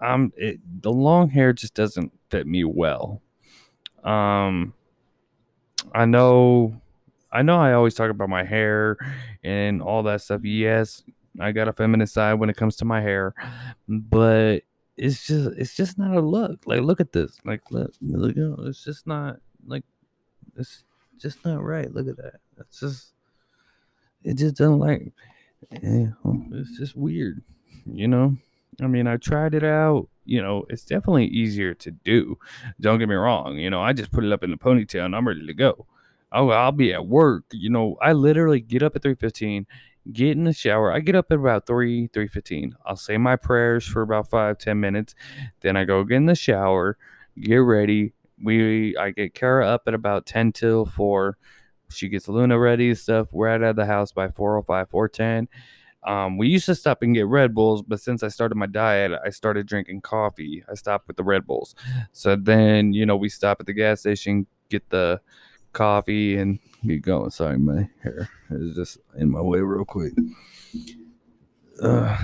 I'm 0.00 0.32
it, 0.36 0.60
the 0.82 0.92
long 0.92 1.30
hair 1.30 1.52
just 1.52 1.74
doesn't 1.74 2.12
fit 2.30 2.46
me 2.46 2.64
well. 2.64 3.22
Um, 4.04 4.74
I 5.94 6.04
know, 6.04 6.80
I 7.32 7.42
know, 7.42 7.58
I 7.58 7.72
always 7.72 7.94
talk 7.94 8.10
about 8.10 8.28
my 8.28 8.44
hair 8.44 8.96
and 9.42 9.82
all 9.82 10.02
that 10.04 10.20
stuff. 10.20 10.44
Yes, 10.44 11.02
I 11.40 11.52
got 11.52 11.68
a 11.68 11.72
feminine 11.72 12.06
side 12.06 12.34
when 12.34 12.50
it 12.50 12.56
comes 12.56 12.76
to 12.76 12.84
my 12.84 13.00
hair, 13.00 13.34
but 13.88 14.62
it's 14.96 15.26
just 15.26 15.50
it's 15.56 15.76
just 15.76 15.98
not 15.98 16.16
a 16.16 16.20
look. 16.20 16.66
Like 16.66 16.80
look 16.80 17.00
at 17.00 17.12
this. 17.12 17.38
Like 17.44 17.70
look, 17.70 17.92
look, 18.00 18.34
it's 18.66 18.84
just 18.84 19.06
not 19.06 19.36
like 19.66 19.84
it's 20.56 20.84
just 21.20 21.44
not 21.44 21.62
right. 21.62 21.92
Look 21.92 22.08
at 22.08 22.16
that. 22.16 22.40
It's 22.58 22.80
just 22.80 23.12
it 24.24 24.34
just 24.34 24.56
doesn't 24.56 24.78
like 24.78 25.12
it's 25.70 26.78
just 26.78 26.96
weird, 26.96 27.42
you 27.86 28.08
know. 28.08 28.36
I 28.80 28.86
mean, 28.86 29.06
I 29.06 29.16
tried 29.16 29.54
it 29.54 29.64
out. 29.64 30.08
You 30.24 30.42
know, 30.42 30.66
it's 30.68 30.84
definitely 30.84 31.26
easier 31.26 31.74
to 31.74 31.90
do. 31.90 32.38
Don't 32.80 32.98
get 32.98 33.08
me 33.08 33.14
wrong. 33.14 33.56
You 33.56 33.70
know, 33.70 33.80
I 33.80 33.92
just 33.92 34.12
put 34.12 34.24
it 34.24 34.32
up 34.32 34.44
in 34.44 34.50
the 34.50 34.56
ponytail 34.56 35.04
and 35.04 35.16
I'm 35.16 35.26
ready 35.26 35.46
to 35.46 35.54
go. 35.54 35.86
Oh, 36.30 36.50
I'll 36.50 36.72
be 36.72 36.92
at 36.92 37.06
work. 37.06 37.44
You 37.52 37.70
know, 37.70 37.96
I 38.02 38.12
literally 38.12 38.60
get 38.60 38.82
up 38.82 38.94
at 38.94 39.02
three 39.02 39.14
fifteen 39.14 39.66
get 40.12 40.36
in 40.36 40.44
the 40.44 40.52
shower. 40.52 40.92
I 40.92 41.00
get 41.00 41.14
up 41.14 41.26
at 41.30 41.38
about 41.38 41.66
3, 41.66 42.08
3.15. 42.08 42.72
I'll 42.86 42.96
say 42.96 43.18
my 43.18 43.36
prayers 43.36 43.86
for 43.86 44.02
about 44.02 44.28
five, 44.28 44.58
ten 44.58 44.80
minutes. 44.80 45.14
Then 45.60 45.76
I 45.76 45.84
go 45.84 46.04
get 46.04 46.16
in 46.16 46.26
the 46.26 46.34
shower, 46.34 46.96
get 47.40 47.56
ready. 47.56 48.12
We 48.42 48.96
I 48.96 49.10
get 49.10 49.34
Kara 49.34 49.66
up 49.66 49.82
at 49.86 49.94
about 49.94 50.26
10 50.26 50.52
till 50.52 50.86
4. 50.86 51.36
She 51.90 52.08
gets 52.08 52.28
Luna 52.28 52.58
ready 52.58 52.90
and 52.90 52.98
stuff. 52.98 53.28
We're 53.32 53.48
out 53.48 53.62
of 53.62 53.76
the 53.76 53.86
house 53.86 54.12
by 54.12 54.28
4.05, 54.28 54.90
4.10. 54.90 55.46
Um, 56.04 56.38
we 56.38 56.48
used 56.48 56.66
to 56.66 56.74
stop 56.74 57.02
and 57.02 57.14
get 57.14 57.26
Red 57.26 57.54
Bulls, 57.54 57.82
but 57.82 58.00
since 58.00 58.22
I 58.22 58.28
started 58.28 58.54
my 58.54 58.66
diet, 58.66 59.12
I 59.24 59.30
started 59.30 59.66
drinking 59.66 60.02
coffee. 60.02 60.64
I 60.70 60.74
stopped 60.74 61.08
with 61.08 61.16
the 61.16 61.24
Red 61.24 61.46
Bulls. 61.46 61.74
So 62.12 62.36
then, 62.36 62.92
you 62.92 63.04
know, 63.04 63.16
we 63.16 63.28
stop 63.28 63.58
at 63.60 63.66
the 63.66 63.72
gas 63.72 64.00
station, 64.00 64.46
get 64.68 64.88
the 64.90 65.20
coffee, 65.72 66.36
and 66.36 66.60
get 66.86 67.02
going. 67.02 67.30
Sorry, 67.30 67.58
my 67.58 67.88
hair 68.02 68.30
is 68.50 68.76
just 68.76 68.98
in 69.16 69.30
my 69.30 69.40
way 69.40 69.60
real 69.60 69.84
quick. 69.84 70.12
Uh, 71.82 72.16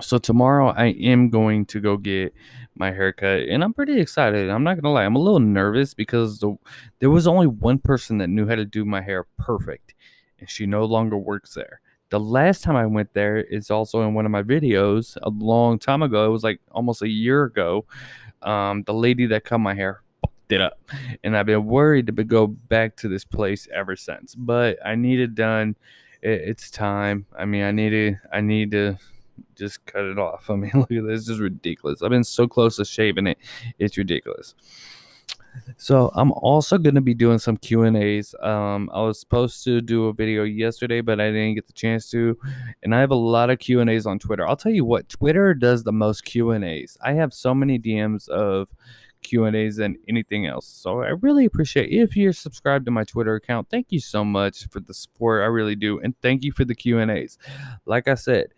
so 0.00 0.18
tomorrow 0.18 0.68
I 0.68 0.86
am 0.86 1.30
going 1.30 1.66
to 1.66 1.80
go 1.80 1.96
get 1.96 2.34
my 2.74 2.90
haircut, 2.90 3.48
and 3.48 3.64
I'm 3.64 3.72
pretty 3.72 4.00
excited. 4.00 4.50
I'm 4.50 4.64
not 4.64 4.80
gonna 4.80 4.92
lie, 4.92 5.04
I'm 5.04 5.16
a 5.16 5.20
little 5.20 5.40
nervous 5.40 5.94
because 5.94 6.40
the, 6.40 6.56
there 6.98 7.10
was 7.10 7.26
only 7.26 7.46
one 7.46 7.78
person 7.78 8.18
that 8.18 8.28
knew 8.28 8.46
how 8.46 8.54
to 8.54 8.64
do 8.64 8.84
my 8.84 9.00
hair 9.00 9.26
perfect, 9.38 9.94
and 10.38 10.48
she 10.48 10.66
no 10.66 10.84
longer 10.84 11.16
works 11.16 11.54
there. 11.54 11.80
The 12.10 12.20
last 12.20 12.62
time 12.62 12.76
I 12.76 12.86
went 12.86 13.12
there 13.14 13.38
is 13.38 13.70
also 13.70 14.02
in 14.02 14.14
one 14.14 14.26
of 14.26 14.30
my 14.30 14.42
videos 14.42 15.16
a 15.22 15.30
long 15.30 15.78
time 15.78 16.02
ago. 16.02 16.26
It 16.26 16.30
was 16.30 16.44
like 16.44 16.60
almost 16.70 17.02
a 17.02 17.08
year 17.08 17.42
ago. 17.44 17.84
Um, 18.42 18.84
the 18.84 18.94
lady 18.94 19.26
that 19.26 19.44
cut 19.44 19.58
my 19.58 19.74
hair 19.74 20.02
it 20.48 20.60
up. 20.60 20.78
And 21.24 21.36
I've 21.36 21.46
been 21.46 21.66
worried 21.66 22.06
to 22.06 22.12
go 22.24 22.46
back 22.46 22.96
to 22.96 23.08
this 23.08 23.24
place 23.24 23.68
ever 23.74 23.96
since. 23.96 24.34
But 24.34 24.78
I 24.84 24.94
need 24.94 25.20
it 25.20 25.34
done. 25.34 25.76
it's 26.22 26.70
time. 26.70 27.26
I 27.36 27.44
mean, 27.44 27.62
I 27.62 27.72
need 27.72 27.90
to. 27.90 28.16
I 28.32 28.40
need 28.40 28.70
to 28.72 28.98
just 29.54 29.84
cut 29.86 30.04
it 30.04 30.18
off. 30.18 30.50
I 30.50 30.56
mean, 30.56 30.72
look 30.74 30.92
at 30.92 31.04
this. 31.06 31.26
This 31.26 31.28
is 31.28 31.40
ridiculous. 31.40 32.02
I've 32.02 32.10
been 32.10 32.24
so 32.24 32.46
close 32.46 32.76
to 32.76 32.84
shaving 32.84 33.26
it. 33.26 33.38
It's 33.78 33.96
ridiculous. 33.96 34.54
So 35.78 36.10
I'm 36.14 36.32
also 36.32 36.76
going 36.76 36.96
to 36.96 37.00
be 37.00 37.14
doing 37.14 37.38
some 37.38 37.56
Q 37.56 37.82
and 37.82 37.96
A's. 37.96 38.34
Um, 38.42 38.90
I 38.92 39.00
was 39.00 39.18
supposed 39.18 39.64
to 39.64 39.80
do 39.80 40.06
a 40.06 40.12
video 40.12 40.44
yesterday, 40.44 41.00
but 41.00 41.18
I 41.18 41.30
didn't 41.30 41.54
get 41.54 41.66
the 41.66 41.72
chance 41.72 42.10
to. 42.10 42.38
And 42.82 42.94
I 42.94 43.00
have 43.00 43.10
a 43.10 43.16
lot 43.16 43.48
of 43.48 43.58
Q 43.58 43.80
and 43.80 43.88
A's 43.88 44.04
on 44.06 44.18
Twitter. 44.18 44.46
I'll 44.46 44.56
tell 44.56 44.72
you 44.72 44.84
what, 44.84 45.08
Twitter 45.08 45.54
does 45.54 45.82
the 45.84 45.92
most 45.92 46.26
Q 46.26 46.50
and 46.50 46.62
A's. 46.62 46.98
I 47.00 47.14
have 47.14 47.32
so 47.32 47.54
many 47.54 47.78
DMs 47.78 48.28
of 48.28 48.68
Q&As 49.26 49.76
than 49.76 49.96
anything 50.08 50.46
else. 50.46 50.66
So 50.66 51.02
I 51.02 51.10
really 51.20 51.44
appreciate 51.44 51.90
if 51.90 52.16
you're 52.16 52.32
subscribed 52.32 52.84
to 52.86 52.90
my 52.90 53.04
Twitter 53.04 53.34
account. 53.34 53.68
Thank 53.68 53.88
you 53.90 54.00
so 54.00 54.24
much 54.24 54.68
for 54.68 54.80
the 54.80 54.94
support. 54.94 55.42
I 55.42 55.46
really 55.46 55.74
do. 55.74 55.98
And 56.00 56.14
thank 56.22 56.44
you 56.44 56.52
for 56.52 56.64
the 56.64 56.74
Q&As. 56.74 57.38
Like 57.84 58.08
I 58.08 58.14
said, 58.14 58.54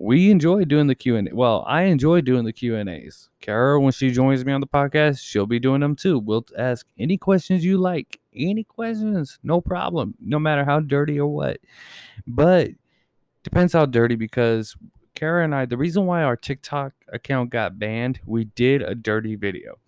we 0.00 0.30
enjoy 0.30 0.64
doing 0.64 0.86
the 0.86 0.94
Q&A. 0.94 1.28
Well, 1.30 1.62
I 1.68 1.82
enjoy 1.82 2.22
doing 2.22 2.46
the 2.46 2.54
Q&As. 2.54 3.28
Kara, 3.42 3.78
when 3.78 3.92
she 3.92 4.10
joins 4.10 4.46
me 4.46 4.52
on 4.52 4.62
the 4.62 4.66
podcast, 4.66 5.20
she'll 5.20 5.46
be 5.46 5.60
doing 5.60 5.82
them 5.82 5.94
too. 5.94 6.18
We'll 6.18 6.46
ask 6.56 6.86
any 6.98 7.18
questions 7.18 7.66
you 7.66 7.76
like. 7.76 8.18
Any 8.34 8.64
questions, 8.64 9.38
no 9.42 9.60
problem, 9.60 10.14
no 10.18 10.38
matter 10.38 10.64
how 10.64 10.80
dirty 10.80 11.20
or 11.20 11.26
what. 11.26 11.58
But 12.26 12.70
depends 13.42 13.74
how 13.74 13.84
dirty 13.84 14.14
because 14.14 14.74
Kara 15.14 15.44
and 15.44 15.54
I, 15.54 15.66
the 15.66 15.76
reason 15.76 16.06
why 16.06 16.22
our 16.22 16.36
TikTok 16.36 16.94
account 17.12 17.50
got 17.50 17.78
banned, 17.78 18.20
we 18.24 18.44
did 18.44 18.80
a 18.80 18.94
dirty 18.94 19.36
video. 19.36 19.78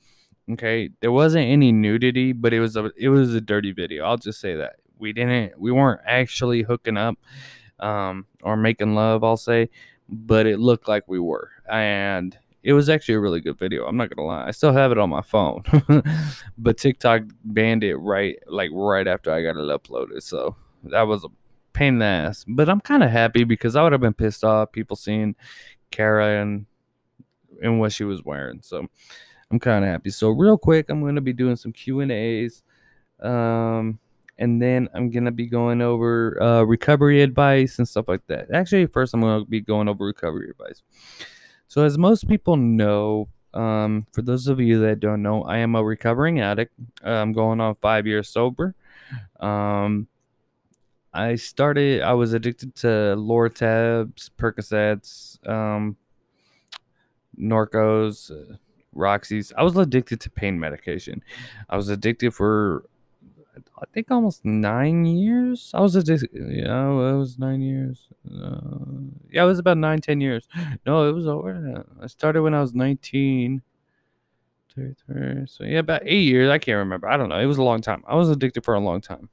Okay, 0.50 0.90
there 1.00 1.12
wasn't 1.12 1.46
any 1.46 1.72
nudity, 1.72 2.32
but 2.32 2.52
it 2.52 2.60
was 2.60 2.76
a 2.76 2.90
it 2.98 3.08
was 3.08 3.34
a 3.34 3.40
dirty 3.40 3.72
video. 3.72 4.04
I'll 4.04 4.18
just 4.18 4.40
say 4.40 4.56
that 4.56 4.76
we 4.98 5.14
didn't 5.14 5.58
we 5.58 5.72
weren't 5.72 6.00
actually 6.04 6.62
hooking 6.62 6.98
up 6.98 7.16
um, 7.82 8.26
or 8.42 8.56
making 8.56 8.94
love. 8.94 9.24
I'll 9.24 9.36
say, 9.36 9.68
but 10.08 10.46
it 10.46 10.58
looked 10.58 10.88
like 10.88 11.04
we 11.06 11.18
were, 11.18 11.50
and 11.70 12.36
it 12.62 12.72
was 12.72 12.88
actually 12.88 13.14
a 13.14 13.20
really 13.20 13.40
good 13.40 13.58
video. 13.58 13.86
I'm 13.86 13.96
not 13.96 14.14
gonna 14.14 14.26
lie, 14.26 14.46
I 14.46 14.50
still 14.50 14.72
have 14.72 14.92
it 14.92 14.98
on 14.98 15.10
my 15.10 15.22
phone, 15.22 15.64
but 16.58 16.78
TikTok 16.78 17.22
banned 17.44 17.84
it 17.84 17.96
right 17.96 18.36
like 18.46 18.70
right 18.72 19.06
after 19.06 19.32
I 19.32 19.42
got 19.42 19.56
it 19.56 19.68
uploaded. 19.68 20.22
So 20.22 20.56
that 20.84 21.02
was 21.02 21.24
a 21.24 21.28
pain 21.72 21.94
in 21.94 21.98
the 21.98 22.04
ass. 22.04 22.44
But 22.46 22.68
I'm 22.68 22.80
kind 22.80 23.02
of 23.02 23.10
happy 23.10 23.44
because 23.44 23.76
I 23.76 23.82
would 23.82 23.92
have 23.92 24.00
been 24.00 24.14
pissed 24.14 24.44
off 24.44 24.72
people 24.72 24.96
seeing 24.96 25.34
Kara 25.90 26.40
and 26.40 26.66
and 27.62 27.78
what 27.78 27.92
she 27.92 28.04
was 28.04 28.24
wearing. 28.24 28.60
So 28.62 28.86
I'm 29.50 29.58
kind 29.58 29.84
of 29.84 29.90
happy. 29.90 30.10
So 30.10 30.30
real 30.30 30.58
quick, 30.58 30.88
I'm 30.88 31.14
to 31.14 31.20
be 31.20 31.32
doing 31.32 31.56
some 31.56 31.72
Q 31.72 32.00
and 32.00 32.10
A's, 32.10 32.62
um, 33.20 33.98
and 34.42 34.60
then 34.60 34.88
I'm 34.92 35.08
to 35.24 35.30
be 35.30 35.46
going 35.46 35.80
over 35.80 36.42
uh, 36.42 36.62
recovery 36.62 37.22
advice 37.22 37.78
and 37.78 37.86
stuff 37.86 38.08
like 38.08 38.26
that. 38.26 38.50
Actually, 38.52 38.86
first 38.86 39.14
I'm 39.14 39.20
to 39.20 39.44
be 39.44 39.60
going 39.60 39.88
over 39.88 40.04
recovery 40.04 40.50
advice. 40.50 40.82
So 41.68 41.84
as 41.84 41.96
most 41.96 42.26
people 42.26 42.56
know, 42.56 43.28
um, 43.54 44.04
for 44.12 44.22
those 44.22 44.48
of 44.48 44.58
you 44.58 44.80
that 44.80 44.98
don't 44.98 45.22
know, 45.22 45.44
I 45.44 45.58
am 45.58 45.76
a 45.76 45.84
recovering 45.84 46.40
addict. 46.40 46.74
I'm 47.04 47.32
going 47.32 47.60
on 47.60 47.76
five 47.76 48.04
years 48.04 48.28
sober. 48.28 48.74
Um, 49.38 50.08
I 51.14 51.36
started. 51.36 52.02
I 52.02 52.14
was 52.14 52.32
addicted 52.32 52.74
to 52.76 53.14
Lortabs, 53.16 54.28
Percocets, 54.36 55.38
um, 55.48 55.96
Norcos. 57.38 58.32
Uh, 58.32 58.56
Roxy's. 58.94 59.52
I 59.56 59.62
was 59.62 59.76
addicted 59.76 60.20
to 60.20 60.30
pain 60.30 60.60
medication. 60.60 61.22
I 61.70 61.76
was 61.76 61.88
addicted 61.88 62.34
for 62.34 62.84
I 63.56 63.84
think 63.92 64.10
almost 64.10 64.44
nine 64.44 65.04
years. 65.04 65.70
I 65.74 65.80
was 65.80 65.94
addicted. 65.94 66.30
Yeah, 66.32 66.88
it 66.88 67.16
was 67.16 67.38
nine 67.38 67.60
years. 67.60 68.08
Uh, 68.26 68.58
yeah, 69.30 69.42
it 69.42 69.46
was 69.46 69.58
about 69.58 69.78
nine, 69.78 70.00
ten 70.00 70.20
years. 70.20 70.48
No, 70.86 71.08
it 71.08 71.12
was 71.12 71.26
over. 71.26 71.84
I 72.00 72.06
started 72.06 72.42
when 72.42 72.54
I 72.54 72.60
was 72.60 72.74
19. 72.74 73.62
So 74.74 75.64
yeah, 75.64 75.80
about 75.80 76.02
eight 76.06 76.22
years. 76.22 76.48
I 76.48 76.58
can't 76.58 76.78
remember. 76.78 77.06
I 77.08 77.18
don't 77.18 77.28
know. 77.28 77.38
It 77.38 77.46
was 77.46 77.58
a 77.58 77.62
long 77.62 77.82
time. 77.82 78.02
I 78.06 78.14
was 78.14 78.30
addicted 78.30 78.64
for 78.64 78.74
a 78.74 78.80
long 78.80 79.02
time. 79.02 79.28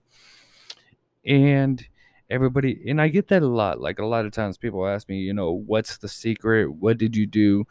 And 1.25 1.81
everybody, 2.29 2.83
and 2.87 3.01
I 3.01 3.07
get 3.07 3.29
that 3.29 3.41
a 3.41 3.47
lot. 3.47 3.79
Like 3.79 3.99
a 3.99 4.05
lot 4.05 4.25
of 4.25 4.33
times 4.33 4.57
people 4.57 4.85
ask 4.85 5.07
me, 5.07 5.19
you 5.19 5.33
know, 5.33 5.51
what's 5.51 5.97
the 5.97 6.09
secret? 6.09 6.73
What 6.73 6.97
did 6.97 7.15
you 7.15 7.25
do? 7.25 7.65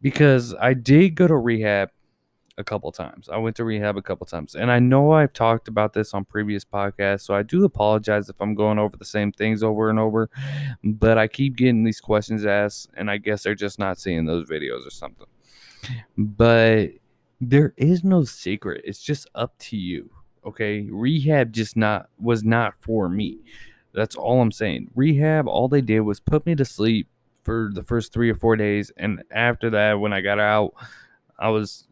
because 0.00 0.54
I 0.54 0.74
did 0.74 1.14
go 1.14 1.26
to 1.26 1.36
rehab 1.36 1.90
a 2.58 2.64
couple 2.64 2.90
times. 2.90 3.28
I 3.28 3.38
went 3.38 3.56
to 3.56 3.64
rehab 3.64 3.96
a 3.96 4.02
couple 4.02 4.26
times. 4.26 4.56
And 4.56 4.70
I 4.70 4.80
know 4.80 5.12
I've 5.12 5.32
talked 5.32 5.68
about 5.68 5.92
this 5.92 6.12
on 6.12 6.24
previous 6.24 6.64
podcasts, 6.64 7.22
so 7.22 7.34
I 7.34 7.42
do 7.42 7.64
apologize 7.64 8.28
if 8.28 8.40
I'm 8.40 8.54
going 8.54 8.78
over 8.78 8.96
the 8.96 9.04
same 9.04 9.30
things 9.32 9.62
over 9.62 9.88
and 9.88 9.98
over. 9.98 10.28
But 10.82 11.16
I 11.16 11.28
keep 11.28 11.56
getting 11.56 11.84
these 11.84 12.00
questions 12.00 12.44
asked, 12.44 12.90
and 12.96 13.10
I 13.10 13.18
guess 13.18 13.44
they're 13.44 13.54
just 13.54 13.78
not 13.78 13.98
seeing 13.98 14.26
those 14.26 14.48
videos 14.48 14.86
or 14.86 14.90
something. 14.90 15.28
But 16.16 16.88
there 17.40 17.72
is 17.76 18.02
no 18.02 18.24
secret. 18.24 18.82
It's 18.84 19.00
just 19.02 19.28
up 19.34 19.56
to 19.60 19.76
you. 19.76 20.10
Okay. 20.44 20.88
Rehab 20.90 21.52
just 21.52 21.76
not 21.76 22.08
was 22.18 22.42
not 22.42 22.74
for 22.80 23.08
me. 23.08 23.38
That's 23.94 24.16
all 24.16 24.40
I'm 24.40 24.52
saying. 24.52 24.90
Rehab, 24.94 25.46
all 25.46 25.68
they 25.68 25.80
did 25.80 26.00
was 26.00 26.20
put 26.20 26.44
me 26.44 26.54
to 26.56 26.64
sleep 26.64 27.08
for 27.44 27.70
the 27.72 27.82
first 27.82 28.12
three 28.12 28.30
or 28.30 28.34
four 28.34 28.56
days. 28.56 28.90
And 28.96 29.22
after 29.30 29.70
that, 29.70 29.94
when 29.94 30.12
I 30.12 30.20
got 30.20 30.38
out, 30.38 30.74
I 31.38 31.48
was 31.50 31.87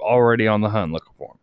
already 0.00 0.46
on 0.46 0.60
the 0.60 0.70
hunt 0.70 0.92
looking 0.92 1.14
for 1.16 1.28
them. 1.28 1.38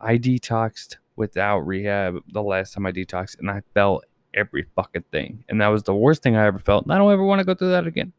I 0.00 0.18
detoxed 0.18 0.96
without 1.16 1.60
rehab 1.60 2.22
the 2.32 2.42
last 2.42 2.74
time 2.74 2.86
I 2.86 2.92
detoxed, 2.92 3.38
and 3.38 3.50
I 3.50 3.62
felt 3.74 4.04
every 4.34 4.66
fucking 4.74 5.04
thing. 5.12 5.44
And 5.48 5.60
that 5.60 5.68
was 5.68 5.82
the 5.82 5.94
worst 5.94 6.22
thing 6.22 6.36
I 6.36 6.46
ever 6.46 6.58
felt. 6.58 6.84
And 6.84 6.92
I 6.92 6.98
don't 6.98 7.12
ever 7.12 7.24
want 7.24 7.40
to 7.40 7.44
go 7.44 7.54
through 7.54 7.70
that 7.70 7.86
again. 7.86 8.12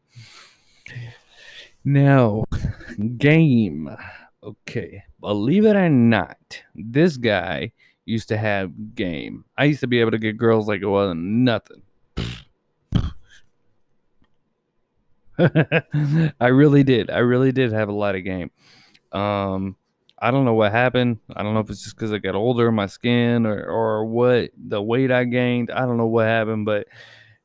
Now, 1.84 2.44
game. 3.18 3.94
Okay. 4.42 5.02
Believe 5.20 5.64
it 5.64 5.76
or 5.76 5.88
not, 5.88 6.62
this 6.74 7.16
guy 7.16 7.72
used 8.04 8.28
to 8.28 8.36
have 8.36 8.94
game. 8.94 9.44
I 9.56 9.64
used 9.64 9.80
to 9.80 9.86
be 9.86 10.00
able 10.00 10.10
to 10.12 10.18
get 10.18 10.36
girls 10.36 10.68
like 10.68 10.82
it 10.82 10.86
wasn't 10.86 11.20
nothing. 11.20 11.82
I 15.38 16.46
really 16.46 16.84
did. 16.84 17.10
I 17.10 17.18
really 17.18 17.50
did 17.52 17.72
have 17.72 17.88
a 17.88 17.92
lot 17.92 18.14
of 18.14 18.24
game. 18.24 18.50
Um, 19.14 19.76
I 20.18 20.30
don't 20.30 20.44
know 20.44 20.54
what 20.54 20.72
happened. 20.72 21.18
I 21.34 21.42
don't 21.42 21.54
know 21.54 21.60
if 21.60 21.70
it's 21.70 21.82
just 21.82 21.96
because 21.96 22.12
I 22.12 22.18
got 22.18 22.34
older, 22.34 22.70
my 22.72 22.86
skin, 22.86 23.46
or 23.46 23.64
or 23.64 24.04
what 24.04 24.50
the 24.56 24.82
weight 24.82 25.10
I 25.10 25.24
gained. 25.24 25.70
I 25.70 25.80
don't 25.80 25.96
know 25.96 26.06
what 26.06 26.26
happened, 26.26 26.66
but 26.66 26.88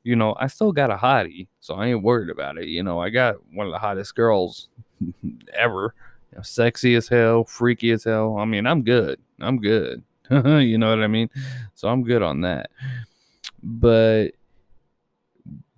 you 0.04 0.16
know, 0.16 0.36
I 0.40 0.48
still 0.48 0.72
got 0.72 0.92
a 0.92 0.96
hottie, 0.96 1.48
so 1.60 1.76
I 1.76 1.88
ain't 1.88 2.04
worried 2.04 2.30
about 2.30 2.58
it. 2.58 2.68
You 2.68 2.84
know, 2.84 3.00
I 3.00 3.10
got 3.10 3.36
one 3.54 3.68
of 3.68 3.74
the 3.74 3.80
hottest 3.80 4.16
girls 4.16 4.70
ever. 5.54 5.94
You 6.32 6.38
know, 6.38 6.42
sexy 6.42 6.96
as 6.96 7.08
hell, 7.08 7.44
freaky 7.44 7.92
as 7.92 8.04
hell. 8.04 8.38
I 8.38 8.46
mean, 8.46 8.66
I'm 8.66 8.84
good. 8.84 9.20
I'm 9.40 9.58
good. 9.58 10.04
you 10.30 10.78
know 10.78 10.90
what 10.90 11.04
I 11.04 11.08
mean? 11.08 11.30
So 11.76 11.90
I'm 11.90 12.04
good 12.04 12.22
on 12.22 12.42
that. 12.42 12.72
But 13.62 14.30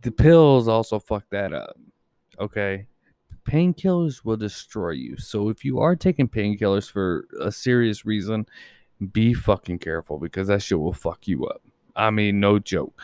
the 0.02 0.12
pills 0.12 0.68
also 0.68 1.00
fuck 1.00 1.24
that 1.32 1.54
up. 1.54 1.78
Okay 2.40 2.86
painkillers 3.44 4.24
will 4.24 4.38
destroy 4.38 4.92
you. 4.92 5.18
So 5.18 5.50
if 5.50 5.66
you 5.66 5.80
are 5.80 5.96
taking 5.96 6.28
painkillers 6.28 6.90
for 6.90 7.28
a 7.40 7.52
serious 7.52 8.06
reason, 8.06 8.46
be 9.12 9.34
fucking 9.34 9.80
careful 9.80 10.20
because 10.20 10.48
that 10.48 10.62
shit 10.62 10.80
will 10.80 10.94
fuck 10.94 11.28
you 11.28 11.46
up. 11.46 11.62
I 11.96 12.10
mean, 12.10 12.40
no 12.40 12.60
joke. 12.60 13.00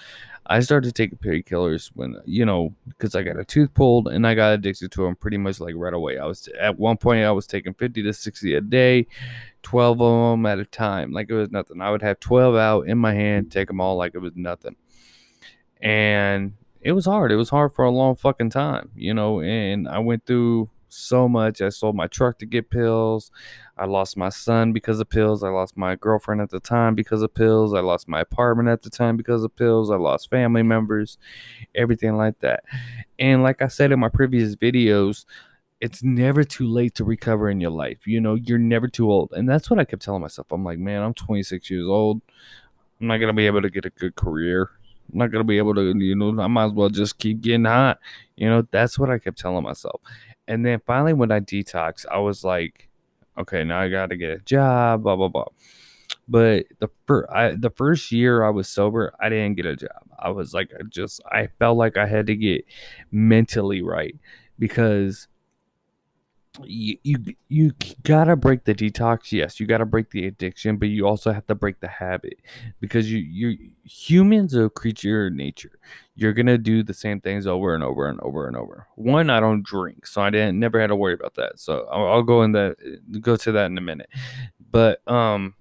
I 0.49 0.61
started 0.61 0.95
taking 0.95 1.17
painkillers 1.17 1.91
when, 1.93 2.15
you 2.25 2.45
know, 2.45 2.73
because 2.87 3.15
I 3.15 3.23
got 3.23 3.37
a 3.37 3.43
tooth 3.43 3.73
pulled 3.73 4.07
and 4.07 4.25
I 4.25 4.33
got 4.33 4.53
addicted 4.53 4.91
to 4.93 5.03
them 5.03 5.15
pretty 5.15 5.37
much 5.37 5.59
like 5.59 5.75
right 5.75 5.93
away. 5.93 6.17
I 6.17 6.25
was 6.25 6.47
at 6.59 6.79
one 6.79 6.95
point, 6.95 7.25
I 7.25 7.31
was 7.31 7.47
taking 7.47 7.73
50 7.73 8.03
to 8.03 8.13
60 8.13 8.53
a 8.55 8.61
day, 8.61 9.07
12 9.63 10.01
of 10.01 10.31
them 10.31 10.45
at 10.45 10.59
a 10.59 10.65
time, 10.65 11.11
like 11.11 11.29
it 11.29 11.33
was 11.33 11.51
nothing. 11.51 11.81
I 11.81 11.91
would 11.91 12.01
have 12.01 12.21
12 12.21 12.55
out 12.55 12.87
in 12.87 12.97
my 12.97 13.13
hand, 13.13 13.51
take 13.51 13.67
them 13.67 13.81
all 13.81 13.97
like 13.97 14.15
it 14.15 14.19
was 14.19 14.33
nothing. 14.35 14.77
And 15.81 16.53
it 16.81 16.93
was 16.93 17.05
hard. 17.05 17.31
It 17.31 17.35
was 17.35 17.49
hard 17.49 17.73
for 17.73 17.85
a 17.85 17.91
long 17.91 18.15
fucking 18.15 18.49
time, 18.49 18.91
you 18.95 19.13
know, 19.13 19.41
and 19.41 19.87
I 19.87 19.99
went 19.99 20.25
through 20.25 20.69
so 20.89 21.27
much. 21.27 21.61
I 21.61 21.69
sold 21.69 21.95
my 21.95 22.07
truck 22.07 22.39
to 22.39 22.45
get 22.45 22.69
pills. 22.69 23.31
I 23.77 23.85
lost 23.85 24.17
my 24.17 24.29
son 24.29 24.73
because 24.73 24.99
of 24.99 25.09
pills. 25.09 25.43
I 25.43 25.49
lost 25.49 25.77
my 25.77 25.95
girlfriend 25.95 26.41
at 26.41 26.49
the 26.49 26.59
time 26.59 26.95
because 26.95 27.21
of 27.21 27.33
pills. 27.33 27.73
I 27.73 27.79
lost 27.79 28.07
my 28.07 28.21
apartment 28.21 28.69
at 28.69 28.83
the 28.83 28.89
time 28.89 29.17
because 29.17 29.43
of 29.43 29.55
pills. 29.55 29.91
I 29.91 29.95
lost 29.95 30.29
family 30.29 30.63
members, 30.63 31.17
everything 31.75 32.15
like 32.15 32.39
that. 32.39 32.63
And 33.19 33.43
like 33.43 33.61
I 33.61 33.67
said 33.67 33.91
in 33.91 33.99
my 33.99 34.09
previous 34.09 34.55
videos, 34.55 35.25
it's 35.79 36.01
never 36.01 36.43
too 36.43 36.67
late 36.67 36.95
to 36.95 37.03
recover 37.03 37.49
in 37.49 37.61
your 37.61 37.71
life. 37.71 38.07
You 38.07 38.19
know, 38.19 38.35
you're 38.35 38.57
never 38.57 38.87
too 38.87 39.11
old. 39.11 39.31
And 39.33 39.47
that's 39.47 39.69
what 39.69 39.79
I 39.79 39.85
kept 39.85 40.01
telling 40.01 40.21
myself. 40.21 40.51
I'm 40.51 40.63
like, 40.63 40.79
man, 40.79 41.03
I'm 41.03 41.13
26 41.13 41.69
years 41.69 41.85
old. 41.87 42.21
I'm 42.99 43.07
not 43.07 43.17
going 43.17 43.27
to 43.27 43.33
be 43.33 43.45
able 43.45 43.61
to 43.61 43.69
get 43.69 43.85
a 43.85 43.91
good 43.91 44.15
career. 44.15 44.71
I'm 45.11 45.19
not 45.19 45.31
gonna 45.31 45.43
be 45.43 45.57
able 45.57 45.75
to, 45.75 45.93
you 45.97 46.15
know, 46.15 46.39
I 46.41 46.47
might 46.47 46.65
as 46.65 46.71
well 46.73 46.89
just 46.89 47.17
keep 47.17 47.41
getting 47.41 47.65
hot. 47.65 47.99
You 48.35 48.49
know, 48.49 48.67
that's 48.71 48.99
what 48.99 49.09
I 49.09 49.19
kept 49.19 49.39
telling 49.39 49.63
myself. 49.63 50.01
And 50.47 50.65
then 50.65 50.81
finally, 50.85 51.13
when 51.13 51.31
I 51.31 51.39
detox, 51.39 52.05
I 52.09 52.19
was 52.19 52.43
like, 52.43 52.89
okay, 53.37 53.63
now 53.63 53.79
I 53.79 53.89
got 53.89 54.09
to 54.09 54.17
get 54.17 54.29
a 54.31 54.39
job, 54.39 55.03
blah 55.03 55.15
blah 55.15 55.29
blah. 55.29 55.47
But 56.27 56.65
the 56.79 56.89
first, 57.05 57.29
I, 57.31 57.51
the 57.51 57.69
first 57.69 58.11
year 58.11 58.43
I 58.43 58.49
was 58.49 58.67
sober, 58.67 59.13
I 59.19 59.29
didn't 59.29 59.55
get 59.55 59.65
a 59.65 59.75
job. 59.75 60.03
I 60.19 60.29
was 60.29 60.53
like, 60.53 60.71
I 60.77 60.83
just, 60.89 61.21
I 61.31 61.47
felt 61.59 61.77
like 61.77 61.97
I 61.97 62.05
had 62.05 62.27
to 62.27 62.35
get 62.35 62.65
mentally 63.11 63.81
right 63.81 64.15
because 64.59 65.27
you, 66.63 66.97
you 67.03 67.17
you 67.49 67.71
gotta 68.03 68.35
break 68.35 68.63
the 68.63 68.73
detox 68.73 69.31
yes 69.31 69.59
you 69.59 69.67
gotta 69.67 69.85
break 69.85 70.09
the 70.09 70.25
addiction 70.25 70.77
but 70.77 70.87
you 70.89 71.05
also 71.07 71.31
have 71.31 71.45
to 71.45 71.53
break 71.53 71.79
the 71.79 71.87
habit 71.87 72.39
because 72.79 73.11
you 73.11 73.19
you 73.19 73.71
humans 73.83 74.55
are 74.55 74.65
a 74.65 74.69
creature 74.69 75.27
of 75.27 75.33
nature. 75.33 75.79
You're 76.15 76.33
gonna 76.33 76.57
do 76.57 76.81
the 76.83 76.93
same 76.93 77.21
things 77.21 77.45
over 77.45 77.75
and 77.75 77.83
over 77.83 78.07
and 78.09 78.19
over 78.21 78.47
and 78.47 78.57
over. 78.57 78.87
One 78.95 79.29
i 79.29 79.39
don't 79.39 79.63
drink 79.63 80.07
so 80.07 80.21
i 80.21 80.29
didn't 80.29 80.59
never 80.59 80.79
had 80.81 80.87
to 80.87 80.95
worry 80.95 81.13
about 81.13 81.35
that 81.35 81.59
so 81.59 81.87
i'll, 81.91 82.07
I'll 82.07 82.23
go 82.23 82.41
in 82.43 82.53
that 82.53 82.77
go 83.21 83.35
to 83.35 83.51
that 83.51 83.65
in 83.67 83.77
a 83.77 83.81
minute. 83.81 84.09
But 84.71 85.07
um 85.07 85.53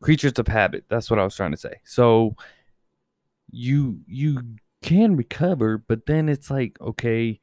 creatures 0.00 0.38
of 0.38 0.46
habit 0.46 0.84
that's 0.88 1.10
what 1.10 1.18
i 1.18 1.24
was 1.24 1.34
trying 1.34 1.50
to 1.50 1.56
say. 1.56 1.80
So 1.84 2.36
you 3.50 4.00
you 4.06 4.42
can 4.82 5.16
recover 5.16 5.78
but 5.78 6.06
then 6.06 6.28
it's 6.28 6.50
like 6.50 6.80
okay 6.80 7.40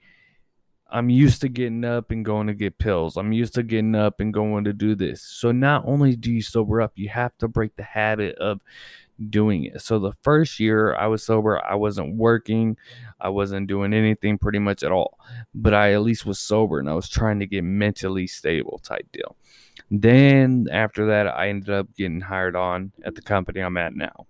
I'm 0.95 1.09
used 1.09 1.41
to 1.41 1.49
getting 1.49 1.83
up 1.83 2.09
and 2.09 2.23
going 2.23 2.47
to 2.47 2.53
get 2.53 2.77
pills. 2.77 3.17
I'm 3.17 3.33
used 3.33 3.53
to 3.55 3.63
getting 3.63 3.95
up 3.95 4.21
and 4.21 4.33
going 4.33 4.63
to 4.63 4.71
do 4.71 4.95
this. 4.95 5.21
So 5.21 5.51
not 5.51 5.83
only 5.85 6.15
do 6.15 6.31
you 6.31 6.41
sober 6.41 6.81
up, 6.81 6.93
you 6.95 7.09
have 7.09 7.37
to 7.39 7.49
break 7.49 7.75
the 7.75 7.83
habit 7.83 8.37
of 8.37 8.61
doing 9.29 9.65
it. 9.65 9.81
So 9.81 9.99
the 9.99 10.13
first 10.23 10.57
year 10.57 10.95
I 10.95 11.07
was 11.07 11.21
sober, 11.21 11.61
I 11.61 11.75
wasn't 11.75 12.15
working, 12.15 12.77
I 13.19 13.27
wasn't 13.27 13.67
doing 13.67 13.93
anything 13.93 14.37
pretty 14.37 14.59
much 14.59 14.83
at 14.83 14.91
all. 14.93 15.19
But 15.53 15.73
I 15.73 15.91
at 15.91 16.01
least 16.01 16.25
was 16.25 16.39
sober 16.39 16.79
and 16.79 16.89
I 16.89 16.93
was 16.93 17.09
trying 17.09 17.41
to 17.41 17.45
get 17.45 17.65
mentally 17.65 18.25
stable 18.25 18.79
type 18.81 19.11
deal. 19.11 19.35
Then 19.91 20.67
after 20.71 21.07
that, 21.07 21.27
I 21.27 21.49
ended 21.49 21.71
up 21.71 21.93
getting 21.97 22.21
hired 22.21 22.55
on 22.55 22.93
at 23.03 23.15
the 23.15 23.21
company 23.21 23.59
I'm 23.59 23.75
at 23.75 23.93
now. 23.95 24.27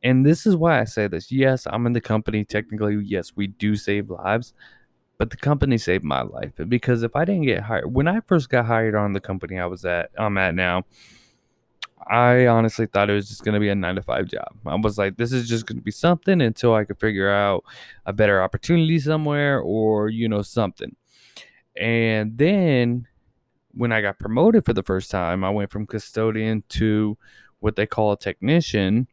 And 0.00 0.24
this 0.24 0.46
is 0.46 0.54
why 0.54 0.78
I 0.78 0.84
say 0.84 1.08
this. 1.08 1.32
Yes, 1.32 1.66
I'm 1.68 1.86
in 1.86 1.92
the 1.92 2.00
company. 2.00 2.44
Technically, 2.44 3.02
yes, 3.04 3.32
we 3.34 3.48
do 3.48 3.74
save 3.74 4.10
lives 4.10 4.54
but 5.18 5.30
the 5.30 5.36
company 5.36 5.78
saved 5.78 6.04
my 6.04 6.22
life 6.22 6.52
because 6.68 7.02
if 7.02 7.16
I 7.16 7.24
didn't 7.24 7.46
get 7.46 7.62
hired 7.62 7.92
when 7.92 8.08
I 8.08 8.20
first 8.20 8.48
got 8.48 8.66
hired 8.66 8.94
on 8.94 9.12
the 9.12 9.20
company 9.20 9.58
I 9.58 9.66
was 9.66 9.84
at 9.84 10.10
I'm 10.18 10.36
at 10.38 10.54
now, 10.54 10.84
I 12.06 12.46
honestly 12.46 12.86
thought 12.86 13.10
it 13.10 13.14
was 13.14 13.28
just 13.28 13.44
gonna 13.44 13.60
be 13.60 13.68
a 13.68 13.74
nine 13.74 13.96
to 13.96 14.02
five 14.02 14.26
job. 14.26 14.56
I 14.64 14.76
was 14.76 14.98
like, 14.98 15.16
this 15.16 15.32
is 15.32 15.48
just 15.48 15.66
gonna 15.66 15.80
be 15.80 15.90
something 15.90 16.40
until 16.40 16.74
I 16.74 16.84
could 16.84 17.00
figure 17.00 17.30
out 17.30 17.64
a 18.04 18.12
better 18.12 18.42
opportunity 18.42 18.98
somewhere 18.98 19.60
or 19.60 20.08
you 20.08 20.28
know 20.28 20.42
something. 20.42 20.94
And 21.76 22.38
then 22.38 23.06
when 23.72 23.92
I 23.92 24.00
got 24.00 24.18
promoted 24.18 24.64
for 24.64 24.72
the 24.72 24.82
first 24.82 25.10
time, 25.10 25.44
I 25.44 25.50
went 25.50 25.70
from 25.70 25.86
custodian 25.86 26.62
to 26.70 27.18
what 27.60 27.76
they 27.76 27.86
call 27.86 28.12
a 28.12 28.18
technician. 28.18 29.08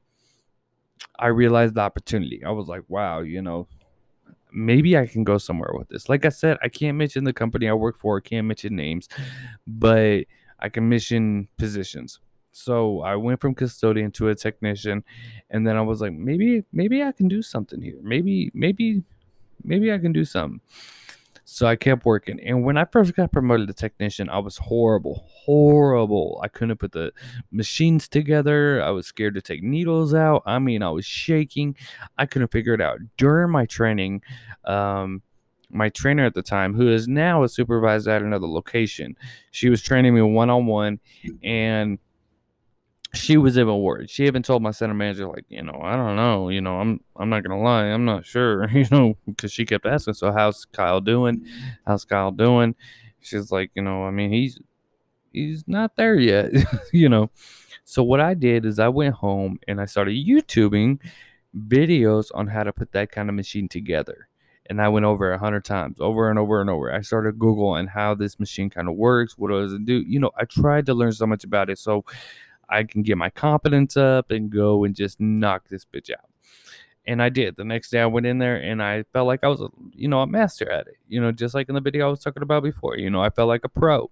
I 1.19 1.27
realized 1.27 1.75
the 1.75 1.81
opportunity. 1.81 2.43
I 2.45 2.51
was 2.51 2.67
like, 2.67 2.83
wow, 2.87 3.19
you 3.21 3.41
know, 3.41 3.67
maybe 4.53 4.97
I 4.97 5.07
can 5.07 5.23
go 5.23 5.37
somewhere 5.37 5.71
with 5.73 5.89
this. 5.89 6.09
Like 6.09 6.25
I 6.25 6.29
said, 6.29 6.57
I 6.61 6.69
can't 6.69 6.97
mention 6.97 7.23
the 7.23 7.33
company 7.33 7.67
I 7.67 7.73
work 7.73 7.97
for, 7.97 8.17
I 8.17 8.21
can't 8.21 8.47
mention 8.47 8.75
names, 8.75 9.07
but 9.65 10.25
I 10.59 10.69
can 10.69 10.87
mention 10.87 11.47
positions. 11.57 12.19
So 12.51 13.01
I 13.01 13.15
went 13.15 13.41
from 13.41 13.55
custodian 13.55 14.11
to 14.11 14.29
a 14.29 14.35
technician, 14.35 15.03
and 15.49 15.65
then 15.65 15.75
I 15.75 15.81
was 15.81 16.01
like, 16.01 16.13
maybe, 16.13 16.63
maybe 16.71 17.01
I 17.01 17.11
can 17.11 17.27
do 17.27 17.41
something 17.41 17.81
here. 17.81 17.97
Maybe, 18.03 18.51
maybe, 18.53 19.03
maybe 19.63 19.91
I 19.91 19.97
can 19.97 20.13
do 20.13 20.23
something. 20.23 20.61
So 21.53 21.67
I 21.67 21.75
kept 21.75 22.03
working. 22.03 22.39
And 22.39 22.63
when 22.63 22.77
I 22.77 22.85
first 22.85 23.15
got 23.15 23.31
promoted 23.31 23.67
to 23.67 23.75
technician, 23.75 24.27
I 24.27 24.39
was 24.39 24.57
horrible, 24.57 25.23
horrible. 25.29 26.41
I 26.43 26.47
couldn't 26.47 26.77
put 26.77 26.93
the 26.93 27.11
machines 27.51 28.07
together. 28.07 28.81
I 28.81 28.89
was 28.89 29.05
scared 29.05 29.35
to 29.35 29.41
take 29.41 29.61
needles 29.61 30.15
out. 30.15 30.41
I 30.47 30.57
mean, 30.57 30.81
I 30.81 30.89
was 30.89 31.05
shaking. 31.05 31.77
I 32.17 32.25
couldn't 32.25 32.51
figure 32.51 32.73
it 32.73 32.81
out. 32.81 32.97
During 33.17 33.51
my 33.51 33.67
training, 33.67 34.23
um, 34.65 35.21
my 35.69 35.89
trainer 35.89 36.25
at 36.25 36.33
the 36.33 36.41
time, 36.41 36.73
who 36.73 36.89
is 36.89 37.07
now 37.07 37.43
a 37.43 37.49
supervisor 37.49 38.09
at 38.09 38.23
another 38.23 38.47
location, 38.47 39.15
she 39.51 39.69
was 39.69 39.83
training 39.83 40.15
me 40.15 40.23
one 40.23 40.49
on 40.49 40.65
one. 40.65 40.99
And 41.43 41.99
she 43.13 43.37
was 43.37 43.57
even 43.57 43.79
worried. 43.81 44.09
She 44.09 44.25
even 44.25 44.41
told 44.43 44.63
my 44.63 44.71
center 44.71 44.93
manager, 44.95 45.27
like, 45.27 45.45
you 45.49 45.61
know, 45.61 45.79
I 45.83 45.95
don't 45.95 46.15
know, 46.15 46.49
you 46.49 46.61
know, 46.61 46.79
I'm 46.79 46.99
I'm 47.15 47.29
not 47.29 47.43
gonna 47.43 47.61
lie, 47.61 47.85
I'm 47.85 48.05
not 48.05 48.25
sure, 48.25 48.67
you 48.73 48.85
know, 48.91 49.17
because 49.27 49.51
she 49.51 49.65
kept 49.65 49.85
asking, 49.85 50.15
so 50.15 50.31
how's 50.31 50.65
Kyle 50.65 51.01
doing? 51.01 51.45
How's 51.85 52.05
Kyle 52.05 52.31
doing? 52.31 52.75
She's 53.21 53.51
like, 53.51 53.71
you 53.75 53.83
know, 53.83 54.03
I 54.05 54.11
mean, 54.11 54.31
he's 54.31 54.59
he's 55.31 55.63
not 55.67 55.95
there 55.95 56.15
yet, 56.15 56.51
you 56.93 57.09
know. 57.09 57.29
So 57.85 58.03
what 58.03 58.21
I 58.21 58.33
did 58.33 58.65
is 58.65 58.79
I 58.79 58.89
went 58.89 59.15
home 59.15 59.59
and 59.67 59.81
I 59.81 59.85
started 59.85 60.15
YouTubing 60.15 60.99
videos 61.57 62.27
on 62.33 62.47
how 62.47 62.63
to 62.63 62.73
put 62.73 62.91
that 62.93 63.11
kind 63.11 63.29
of 63.29 63.35
machine 63.35 63.67
together. 63.69 64.27
and 64.69 64.81
I 64.81 64.89
went 64.89 65.05
over 65.05 65.31
a 65.33 65.37
hundred 65.39 65.65
times, 65.65 65.99
over 65.99 66.29
and 66.29 66.39
over 66.39 66.61
and 66.61 66.69
over. 66.69 66.93
I 66.93 67.01
started 67.01 67.37
Googling 67.39 67.89
how 67.89 68.15
this 68.15 68.39
machine 68.39 68.69
kind 68.69 68.87
of 68.89 68.95
works, 68.95 69.37
what 69.37 69.51
does 69.51 69.73
it 69.73 69.85
do. 69.85 70.03
You 70.07 70.19
know, 70.21 70.31
I 70.37 70.45
tried 70.45 70.85
to 70.87 70.93
learn 70.93 71.11
so 71.13 71.27
much 71.27 71.43
about 71.43 71.69
it 71.69 71.77
so 71.79 72.05
I 72.73 72.83
can 72.83 73.03
get 73.03 73.17
my 73.17 73.29
confidence 73.29 73.95
up 73.97 74.31
and 74.31 74.49
go 74.49 74.83
and 74.83 74.95
just 74.95 75.19
knock 75.19 75.69
this 75.69 75.85
bitch 75.85 76.09
out. 76.09 76.29
And 77.05 77.21
I 77.21 77.29
did. 77.29 77.57
The 77.57 77.65
next 77.65 77.89
day 77.89 77.99
I 77.99 78.05
went 78.05 78.25
in 78.25 78.37
there 78.37 78.55
and 78.55 78.81
I 78.81 79.03
felt 79.11 79.27
like 79.27 79.43
I 79.43 79.47
was, 79.47 79.61
you 79.91 80.07
know, 80.07 80.21
a 80.21 80.27
master 80.27 80.69
at 80.69 80.87
it. 80.87 80.95
You 81.07 81.21
know, 81.21 81.31
just 81.31 81.53
like 81.53 81.67
in 81.69 81.75
the 81.75 81.81
video 81.81 82.07
I 82.07 82.09
was 82.09 82.21
talking 82.21 82.43
about 82.43 82.63
before. 82.63 82.97
You 82.97 83.09
know, 83.09 83.21
I 83.21 83.29
felt 83.29 83.49
like 83.49 83.65
a 83.65 83.69
pro. 83.69 84.09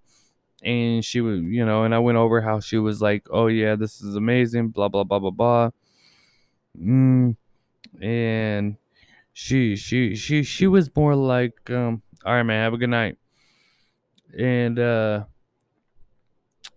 And 0.64 1.04
she 1.04 1.22
was, 1.22 1.42
you 1.42 1.66
know, 1.66 1.84
and 1.84 1.96
I 1.96 2.00
went 2.00 2.18
over 2.18 2.42
how 2.42 2.60
she 2.60 2.78
was 2.78 3.02
like, 3.02 3.26
"Oh 3.32 3.48
yeah, 3.48 3.76
this 3.76 4.00
is 4.00 4.16
amazing," 4.16 4.68
blah 4.68 4.90
blah 4.90 5.04
blah 5.04 5.18
blah 5.18 5.32
blah. 5.32 5.72
Mm, 6.80 7.36
and 8.00 8.78
she 9.34 9.76
she 9.76 10.16
she 10.16 10.44
she 10.44 10.68
was 10.68 10.96
more 10.96 11.16
like 11.16 11.70
um 11.72 12.04
all 12.24 12.34
right 12.34 12.44
man 12.44 12.64
have 12.64 12.74
a 12.74 12.78
good 12.78 12.90
night 12.90 13.18
and 14.38 14.78
uh 14.78 15.24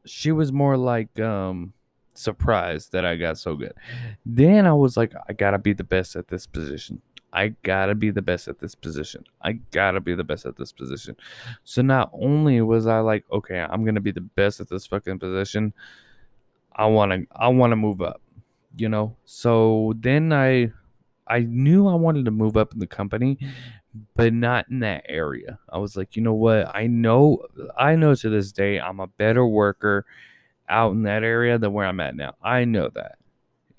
she 0.07 0.33
was 0.33 0.53
more 0.53 0.77
like 0.77 1.19
um 1.21 1.74
surprised 2.15 2.93
that 2.93 3.05
i 3.05 3.17
got 3.17 3.39
so 3.39 3.57
good. 3.57 3.75
Then 4.25 4.67
i 4.67 4.73
was 4.73 4.97
like 4.97 5.13
i 5.29 5.33
gotta 5.33 5.59
be 5.59 5.73
the 5.73 5.85
best 5.85 6.17
at 6.17 6.29
this 6.29 6.47
position. 6.47 7.03
I 7.33 7.49
gotta 7.63 7.97
be 7.97 8.11
the 8.11 8.23
best 8.23 8.47
at 8.47 8.61
this 8.61 8.75
position. 8.77 9.25
I 9.43 9.55
gotta 9.73 10.01
be 10.01 10.15
the 10.15 10.23
best 10.23 10.47
at 10.47 10.57
this 10.57 10.71
position. 10.73 11.17
So 11.65 11.83
not 11.83 12.11
only 12.13 12.61
was 12.61 12.87
i 12.87 13.01
like 13.01 13.25
okay 13.31 13.61
i'm 13.61 13.85
gonna 13.85 14.01
be 14.01 14.13
the 14.13 14.21
best 14.21 14.61
at 14.61 14.69
this 14.69 14.87
fucking 14.87 15.19
position. 15.19 15.73
I 16.77 16.87
want 16.87 17.13
to 17.13 17.27
i 17.35 17.49
want 17.49 17.73
to 17.73 17.77
move 17.77 18.03
up 18.03 18.21
you 18.77 18.89
know? 18.89 19.17
So 19.25 19.95
then 19.99 20.33
i 20.33 20.73
I 21.27 21.41
knew 21.41 21.89
I 21.89 21.95
wanted 21.95 22.27
to 22.27 22.31
move 22.31 22.57
up 22.57 22.75
in 22.75 22.81
the 22.81 22.87
company, 22.87 23.39
but 24.15 24.35
not 24.35 24.67
in 24.71 24.81
that 24.81 25.07
area. 25.09 25.59
I 25.71 25.79
was 25.79 25.97
like, 25.97 26.17
you 26.17 26.23
know 26.23 26.35
what? 26.35 26.71
I 26.75 26.87
know 26.87 27.47
I 27.79 27.97
know 27.97 28.15
to 28.15 28.29
this 28.29 28.53
day 28.53 28.79
I'm 28.79 29.01
a 29.01 29.07
better 29.07 29.47
worker 29.47 30.05
out 30.69 30.93
in 30.93 31.03
that 31.03 31.23
area 31.23 31.59
than 31.59 31.73
where 31.73 31.87
I'm 31.87 32.01
at 32.01 32.17
now. 32.17 32.35
I 32.43 32.65
know 32.65 32.91
that. 32.95 33.17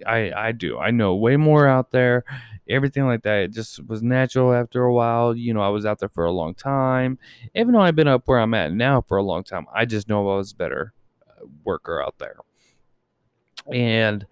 I 0.06 0.32
I 0.36 0.52
do. 0.52 0.78
I 0.78 0.92
know 0.92 1.16
way 1.16 1.38
more 1.38 1.68
out 1.68 1.92
there. 1.92 2.24
Everything 2.68 3.06
like 3.06 3.24
that. 3.24 3.44
It 3.44 3.54
just 3.54 3.86
was 3.88 4.02
natural 4.02 4.54
after 4.54 4.84
a 4.84 4.94
while. 4.94 5.36
You 5.36 5.54
know, 5.54 5.62
I 5.62 5.70
was 5.70 5.86
out 5.86 6.00
there 6.00 6.10
for 6.10 6.26
a 6.26 6.32
long 6.32 6.54
time. 6.56 7.20
Even 7.54 7.74
though 7.74 7.82
I've 7.82 7.96
been 7.96 8.08
up 8.08 8.24
where 8.28 8.40
I'm 8.40 8.54
at 8.54 8.74
now 8.74 9.02
for 9.02 9.18
a 9.18 9.24
long 9.24 9.44
time, 9.44 9.68
I 9.74 9.86
just 9.86 10.10
know 10.10 10.30
I 10.30 10.38
was 10.38 10.52
a 10.52 10.56
better 10.56 10.94
uh, 11.30 11.46
worker 11.64 12.02
out 12.02 12.16
there. 12.18 12.38
And 13.72 14.26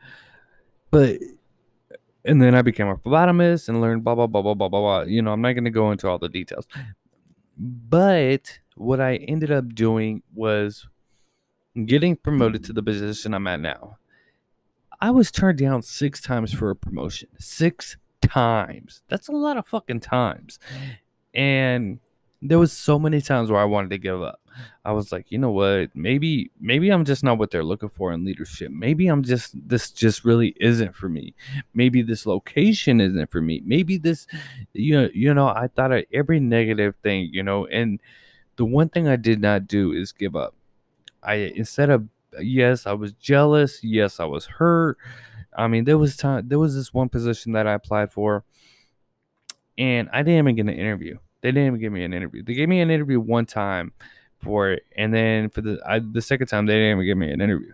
but 0.91 1.19
and 2.25 2.41
then 2.41 2.55
I 2.55 2.61
became 2.61 2.87
a 2.87 2.95
phlebotomist 2.95 3.69
and 3.69 3.81
learned 3.81 4.03
blah 4.03 4.15
blah 4.15 4.27
blah 4.27 4.41
blah 4.41 4.53
blah 4.53 4.69
blah 4.69 4.79
blah. 4.81 5.01
You 5.03 5.21
know, 5.21 5.31
I'm 5.31 5.41
not 5.41 5.53
going 5.53 5.65
to 5.65 5.69
go 5.71 5.91
into 5.91 6.07
all 6.07 6.19
the 6.19 6.29
details, 6.29 6.67
but 7.57 8.59
what 8.75 8.99
I 8.99 9.15
ended 9.15 9.51
up 9.51 9.73
doing 9.73 10.23
was 10.33 10.87
getting 11.85 12.15
promoted 12.15 12.63
to 12.65 12.71
mm. 12.71 12.75
the 12.75 12.83
position 12.83 13.33
I'm 13.33 13.47
at 13.47 13.59
now. 13.59 13.97
I 15.01 15.11
was 15.11 15.31
turned 15.31 15.59
down 15.59 15.81
six 15.81 16.21
times 16.21 16.53
for 16.53 16.69
a 16.69 16.75
promotion. 16.75 17.29
Six 17.37 17.97
times. 18.21 19.01
That's 19.09 19.27
a 19.27 19.33
lot 19.33 19.57
of 19.57 19.67
fucking 19.67 19.99
times. 19.99 20.59
And 21.33 21.99
there 22.41 22.59
was 22.59 22.73
so 22.73 22.99
many 22.99 23.21
times 23.21 23.49
where 23.49 23.61
I 23.61 23.65
wanted 23.65 23.89
to 23.91 23.97
give 23.97 24.21
up. 24.21 24.39
I 24.85 24.91
was 24.91 25.11
like, 25.11 25.31
you 25.31 25.37
know 25.37 25.49
what? 25.51 25.95
Maybe 25.95 26.51
maybe 26.59 26.89
I'm 26.89 27.05
just 27.05 27.23
not 27.23 27.37
what 27.37 27.51
they're 27.51 27.63
looking 27.63 27.89
for 27.89 28.11
in 28.11 28.25
leadership. 28.25 28.71
Maybe 28.71 29.07
I'm 29.07 29.23
just 29.23 29.55
this 29.67 29.89
just 29.89 30.23
really 30.23 30.55
isn't 30.59 30.93
for 30.95 31.09
me. 31.09 31.33
Maybe 31.73 32.01
this 32.01 32.25
location 32.25 33.01
isn't 33.01 33.31
for 33.31 33.41
me. 33.41 33.61
Maybe 33.65 33.97
this 33.97 34.27
you 34.73 35.01
know, 35.01 35.09
you 35.13 35.33
know, 35.33 35.47
I 35.47 35.69
thought 35.73 35.91
of 35.91 36.03
every 36.13 36.39
negative 36.39 36.95
thing, 37.01 37.29
you 37.31 37.41
know, 37.41 37.65
and 37.65 37.99
the 38.57 38.65
one 38.65 38.89
thing 38.89 39.07
I 39.07 39.15
did 39.15 39.41
not 39.41 39.67
do 39.67 39.91
is 39.91 40.11
give 40.11 40.35
up. 40.35 40.53
I 41.25 41.35
instead 41.55 41.89
of 41.89 42.07
yes, 42.39 42.85
I 42.87 42.93
was 42.93 43.13
jealous, 43.13 43.83
yes, 43.83 44.19
I 44.19 44.25
was 44.25 44.45
hurt. 44.45 44.97
I 45.57 45.67
mean, 45.67 45.85
there 45.85 45.97
was 45.97 46.17
time 46.17 46.47
there 46.47 46.59
was 46.59 46.75
this 46.75 46.93
one 46.93 47.09
position 47.09 47.53
that 47.53 47.67
I 47.67 47.73
applied 47.73 48.11
for 48.11 48.43
and 49.77 50.09
I 50.13 50.23
didn't 50.23 50.39
even 50.39 50.55
get 50.55 50.61
an 50.73 50.79
interview. 50.79 51.17
They 51.41 51.49
didn't 51.51 51.67
even 51.67 51.79
give 51.79 51.91
me 51.91 52.03
an 52.03 52.13
interview. 52.13 52.43
They 52.43 52.53
gave 52.53 52.69
me 52.69 52.79
an 52.79 52.89
interview 52.89 53.19
one 53.19 53.45
time 53.45 53.91
for 54.39 54.71
it, 54.71 54.83
and 54.95 55.13
then 55.13 55.49
for 55.49 55.61
the 55.61 55.79
I, 55.85 55.99
the 55.99 56.21
second 56.21 56.47
time 56.47 56.65
they 56.65 56.73
didn't 56.73 56.91
even 56.97 57.05
give 57.05 57.17
me 57.17 57.31
an 57.31 57.41
interview 57.41 57.73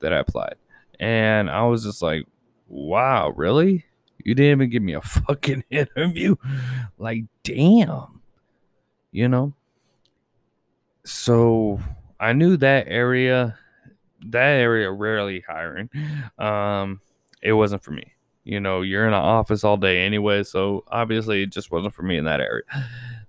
that 0.00 0.12
I 0.12 0.18
applied, 0.18 0.56
and 1.00 1.50
I 1.50 1.64
was 1.64 1.84
just 1.84 2.02
like, 2.02 2.26
"Wow, 2.68 3.30
really? 3.36 3.86
You 4.24 4.34
didn't 4.34 4.60
even 4.62 4.70
give 4.70 4.82
me 4.82 4.94
a 4.94 5.00
fucking 5.02 5.64
interview? 5.70 6.36
Like, 6.98 7.24
damn, 7.44 8.20
you 9.12 9.28
know." 9.28 9.54
So 11.04 11.80
I 12.20 12.34
knew 12.34 12.56
that 12.58 12.86
area, 12.86 13.58
that 14.26 14.60
area 14.60 14.90
rarely 14.90 15.40
hiring. 15.40 15.88
Um, 16.38 17.00
it 17.42 17.54
wasn't 17.54 17.82
for 17.82 17.92
me. 17.92 18.12
You 18.44 18.60
know, 18.60 18.82
you're 18.82 19.06
in 19.06 19.14
an 19.14 19.20
office 19.20 19.64
all 19.64 19.76
day 19.76 20.04
anyway, 20.04 20.42
so 20.42 20.84
obviously 20.88 21.42
it 21.42 21.50
just 21.50 21.70
wasn't 21.70 21.94
for 21.94 22.02
me 22.02 22.18
in 22.18 22.24
that 22.24 22.40
area. 22.40 22.64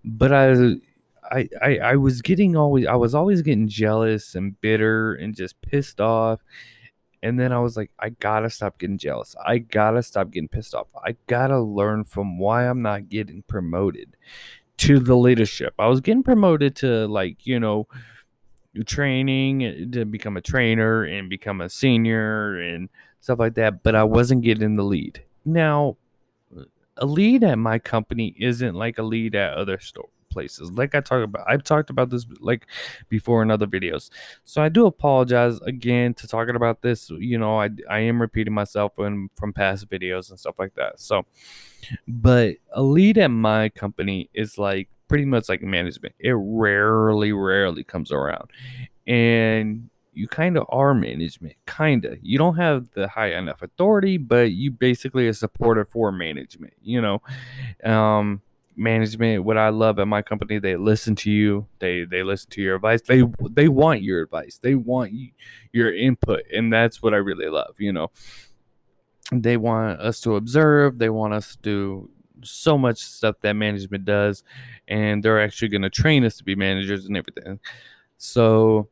But 0.03 0.33
I 0.33 0.53
I, 1.31 1.47
I, 1.61 1.77
I 1.77 1.95
was 1.95 2.21
getting 2.21 2.55
always 2.55 2.85
I 2.85 2.95
was 2.95 3.15
always 3.15 3.41
getting 3.41 3.67
jealous 3.67 4.35
and 4.35 4.59
bitter 4.59 5.13
and 5.13 5.35
just 5.35 5.61
pissed 5.61 6.01
off. 6.01 6.41
And 7.23 7.39
then 7.39 7.51
I 7.51 7.59
was 7.59 7.77
like, 7.77 7.91
I 7.99 8.09
gotta 8.09 8.49
stop 8.49 8.79
getting 8.79 8.97
jealous. 8.97 9.35
I 9.45 9.59
gotta 9.59 10.01
stop 10.01 10.31
getting 10.31 10.49
pissed 10.49 10.73
off. 10.73 10.87
I 11.05 11.15
gotta 11.27 11.59
learn 11.59 12.03
from 12.03 12.39
why 12.39 12.67
I'm 12.67 12.81
not 12.81 13.09
getting 13.09 13.43
promoted 13.43 14.17
to 14.77 14.99
the 14.99 15.15
leadership. 15.15 15.75
I 15.77 15.87
was 15.87 16.01
getting 16.01 16.23
promoted 16.23 16.75
to 16.77 17.07
like, 17.07 17.45
you 17.45 17.59
know, 17.59 17.87
training 18.85 19.63
eh, 19.63 19.85
to 19.91 20.05
become 20.05 20.37
a 20.37 20.41
trainer 20.41 21.03
and 21.03 21.29
become 21.29 21.61
a 21.61 21.69
senior 21.69 22.59
and 22.59 22.89
stuff 23.19 23.39
like 23.39 23.55
that, 23.55 23.83
but 23.83 23.95
I 23.95 24.03
wasn't 24.03 24.41
getting 24.41 24.75
the 24.75 24.83
lead. 24.83 25.23
Now, 25.45 25.97
a 26.97 27.05
lead 27.05 27.43
at 27.43 27.57
my 27.57 27.79
company 27.79 28.35
isn't 28.37 28.75
like 28.75 28.97
a 28.97 29.03
lead 29.03 29.35
at 29.35 29.53
other 29.53 29.79
store 29.79 30.09
places. 30.29 30.71
Like 30.71 30.95
I 30.95 31.01
talked 31.01 31.23
about, 31.23 31.45
I've 31.47 31.63
talked 31.63 31.89
about 31.89 32.09
this 32.09 32.25
like 32.39 32.65
before 33.09 33.43
in 33.43 33.51
other 33.51 33.67
videos. 33.67 34.09
So 34.43 34.61
I 34.61 34.69
do 34.69 34.85
apologize 34.85 35.59
again 35.61 36.13
to 36.15 36.27
talking 36.27 36.55
about 36.55 36.81
this. 36.81 37.09
You 37.09 37.37
know, 37.37 37.59
I 37.59 37.69
I 37.89 37.99
am 37.99 38.21
repeating 38.21 38.53
myself 38.53 38.95
from 38.95 39.29
from 39.35 39.53
past 39.53 39.89
videos 39.89 40.29
and 40.29 40.39
stuff 40.39 40.57
like 40.57 40.73
that. 40.75 40.99
So, 40.99 41.25
but 42.07 42.55
a 42.71 42.81
lead 42.81 43.17
at 43.17 43.29
my 43.29 43.69
company 43.69 44.29
is 44.33 44.57
like 44.57 44.89
pretty 45.11 45.25
much 45.25 45.49
like 45.49 45.61
management. 45.61 46.15
It 46.19 46.33
rarely, 46.37 47.33
rarely 47.33 47.83
comes 47.83 48.13
around, 48.13 48.49
and 49.05 49.89
you 50.13 50.25
kind 50.25 50.55
of 50.55 50.65
are 50.69 50.93
management, 50.93 51.55
kind 51.65 52.05
of. 52.05 52.17
You 52.21 52.37
don't 52.37 52.55
have 52.55 52.89
the 52.91 53.09
high 53.09 53.33
enough 53.33 53.61
authority, 53.61 54.15
but 54.15 54.53
you 54.53 54.71
basically 54.71 55.27
a 55.27 55.33
supporter 55.33 55.83
for 55.83 56.13
management. 56.13 56.75
You 56.81 57.01
know, 57.01 57.21
um, 57.83 58.41
management. 58.77 59.43
What 59.43 59.57
I 59.57 59.67
love 59.67 59.99
at 59.99 60.07
my 60.07 60.21
company, 60.21 60.59
they 60.59 60.77
listen 60.77 61.17
to 61.17 61.29
you. 61.29 61.67
They 61.79 62.05
they 62.05 62.23
listen 62.23 62.49
to 62.51 62.61
your 62.61 62.77
advice. 62.77 63.01
They 63.01 63.23
they 63.49 63.67
want 63.67 64.03
your 64.03 64.21
advice. 64.21 64.59
They 64.61 64.75
want 64.75 65.11
you, 65.11 65.31
your 65.73 65.93
input, 65.93 66.43
and 66.53 66.71
that's 66.71 67.01
what 67.01 67.13
I 67.13 67.17
really 67.17 67.49
love. 67.49 67.75
You 67.79 67.91
know, 67.91 68.11
they 69.33 69.57
want 69.57 69.99
us 69.99 70.21
to 70.21 70.37
observe. 70.37 70.99
They 70.99 71.09
want 71.09 71.33
us 71.33 71.57
to 71.63 72.09
so 72.43 72.77
much 72.77 72.99
stuff 72.99 73.35
that 73.41 73.53
management 73.53 74.05
does, 74.05 74.43
and 74.87 75.23
they're 75.23 75.41
actually 75.41 75.69
going 75.69 75.81
to 75.81 75.89
train 75.89 76.25
us 76.25 76.37
to 76.37 76.43
be 76.43 76.55
managers 76.55 77.05
and 77.05 77.17
everything. 77.17 77.59
So 78.17 78.89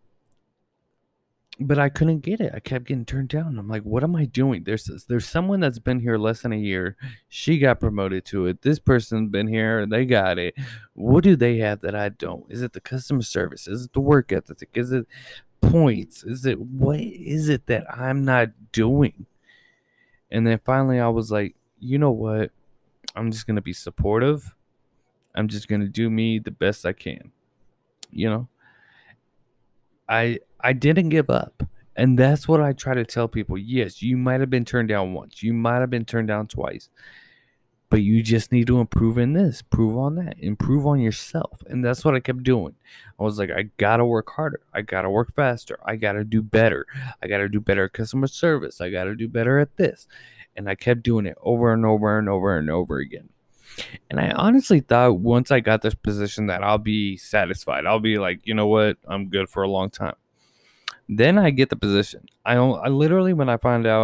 but 1.59 1.77
I 1.77 1.89
couldn't 1.89 2.19
get 2.19 2.39
it. 2.39 2.53
I 2.55 2.61
kept 2.61 2.85
getting 2.85 3.05
turned 3.05 3.29
down. 3.29 3.59
I'm 3.59 3.67
like, 3.67 3.83
what 3.83 4.03
am 4.03 4.15
I 4.15 4.25
doing? 4.25 4.63
There's 4.63 4.89
there's 5.07 5.27
someone 5.27 5.59
that's 5.59 5.79
been 5.79 5.99
here 5.99 6.17
less 6.17 6.41
than 6.41 6.53
a 6.53 6.57
year. 6.57 6.95
She 7.27 7.59
got 7.59 7.81
promoted 7.81 8.23
to 8.25 8.45
it. 8.45 8.61
This 8.61 8.79
person's 8.79 9.29
been 9.29 9.47
here. 9.47 9.85
They 9.85 10.05
got 10.05 10.39
it. 10.39 10.55
What 10.93 11.23
do 11.23 11.35
they 11.35 11.57
have 11.57 11.81
that 11.81 11.95
I 11.95 12.09
don't? 12.09 12.49
Is 12.49 12.61
it 12.61 12.73
the 12.73 12.79
customer 12.79 13.23
service? 13.23 13.67
Is 13.67 13.85
it 13.85 13.93
the 13.93 13.99
work 13.99 14.31
ethic? 14.31 14.69
Is 14.73 14.93
it 14.93 15.05
points? 15.59 16.23
Is 16.23 16.45
it 16.45 16.59
what 16.61 16.99
is 16.99 17.49
it 17.49 17.65
that 17.65 17.85
I'm 17.93 18.23
not 18.23 18.49
doing? 18.71 19.25
And 20.31 20.47
then 20.47 20.61
finally, 20.63 20.99
I 20.99 21.09
was 21.09 21.29
like, 21.29 21.55
you 21.79 21.97
know 21.97 22.11
what? 22.11 22.51
I'm 23.19 23.31
just 23.31 23.45
gonna 23.45 23.61
be 23.61 23.73
supportive. 23.73 24.55
I'm 25.35 25.47
just 25.47 25.67
gonna 25.67 25.87
do 25.87 26.09
me 26.09 26.39
the 26.39 26.51
best 26.51 26.85
I 26.85 26.93
can. 26.93 27.31
You 28.11 28.29
know. 28.29 28.47
I 30.07 30.39
I 30.61 30.73
didn't 30.73 31.09
give 31.09 31.29
up. 31.29 31.63
And 31.95 32.17
that's 32.17 32.47
what 32.47 32.61
I 32.61 32.71
try 32.71 32.93
to 32.93 33.03
tell 33.03 33.27
people. 33.27 33.57
Yes, 33.57 34.01
you 34.01 34.15
might 34.15 34.39
have 34.39 34.49
been 34.49 34.63
turned 34.63 34.87
down 34.87 35.13
once. 35.13 35.43
You 35.43 35.53
might 35.53 35.79
have 35.79 35.89
been 35.89 36.05
turned 36.05 36.29
down 36.29 36.47
twice. 36.47 36.87
But 37.89 38.03
you 38.03 38.23
just 38.23 38.51
need 38.53 38.67
to 38.67 38.79
improve 38.79 39.17
in 39.17 39.33
this, 39.33 39.61
prove 39.63 39.97
on 39.97 40.15
that, 40.15 40.35
improve 40.39 40.87
on 40.87 41.01
yourself. 41.01 41.61
And 41.67 41.83
that's 41.83 42.05
what 42.05 42.15
I 42.15 42.21
kept 42.21 42.43
doing. 42.43 42.75
I 43.19 43.23
was 43.23 43.37
like, 43.37 43.49
I 43.51 43.63
gotta 43.75 44.05
work 44.05 44.29
harder. 44.29 44.61
I 44.73 44.81
gotta 44.81 45.09
work 45.09 45.35
faster. 45.35 45.77
I 45.83 45.97
gotta 45.97 46.23
do 46.23 46.41
better. 46.41 46.85
I 47.21 47.27
gotta 47.27 47.49
do 47.49 47.59
better 47.59 47.89
customer 47.89 48.27
service. 48.27 48.79
I 48.79 48.91
gotta 48.91 49.15
do 49.15 49.27
better 49.27 49.59
at 49.59 49.75
this. 49.75 50.07
And 50.59 50.69
I 50.69 50.75
kept 50.75 51.03
doing 51.03 51.25
it 51.25 51.37
over 51.41 51.71
and 51.71 51.85
over 51.85 52.19
and 52.19 52.27
over 52.27 52.57
and 52.57 52.69
over 52.69 52.97
again. 52.97 53.29
And 54.09 54.19
I 54.19 54.31
honestly 54.31 54.81
thought 54.81 55.17
once 55.17 55.51
I 55.51 55.61
got 55.61 55.81
this 55.81 55.95
position 55.95 56.47
that 56.47 56.63
I'll 56.63 56.77
be 56.77 57.15
satisfied. 57.15 57.85
I'll 57.85 58.01
be 58.01 58.17
like, 58.17 58.41
you 58.43 58.53
know 58.53 58.67
what, 58.67 58.97
I'm 59.07 59.29
good 59.29 59.47
for 59.47 59.63
a 59.63 59.69
long 59.69 59.89
time. 59.89 60.15
Then 61.07 61.37
I 61.37 61.51
get 61.51 61.69
the 61.69 61.77
position. 61.77 62.25
I, 62.43 62.55
I 62.55 62.89
literally 62.89 63.31
when 63.31 63.47
I 63.47 63.55
find 63.55 63.87
out 63.87 63.97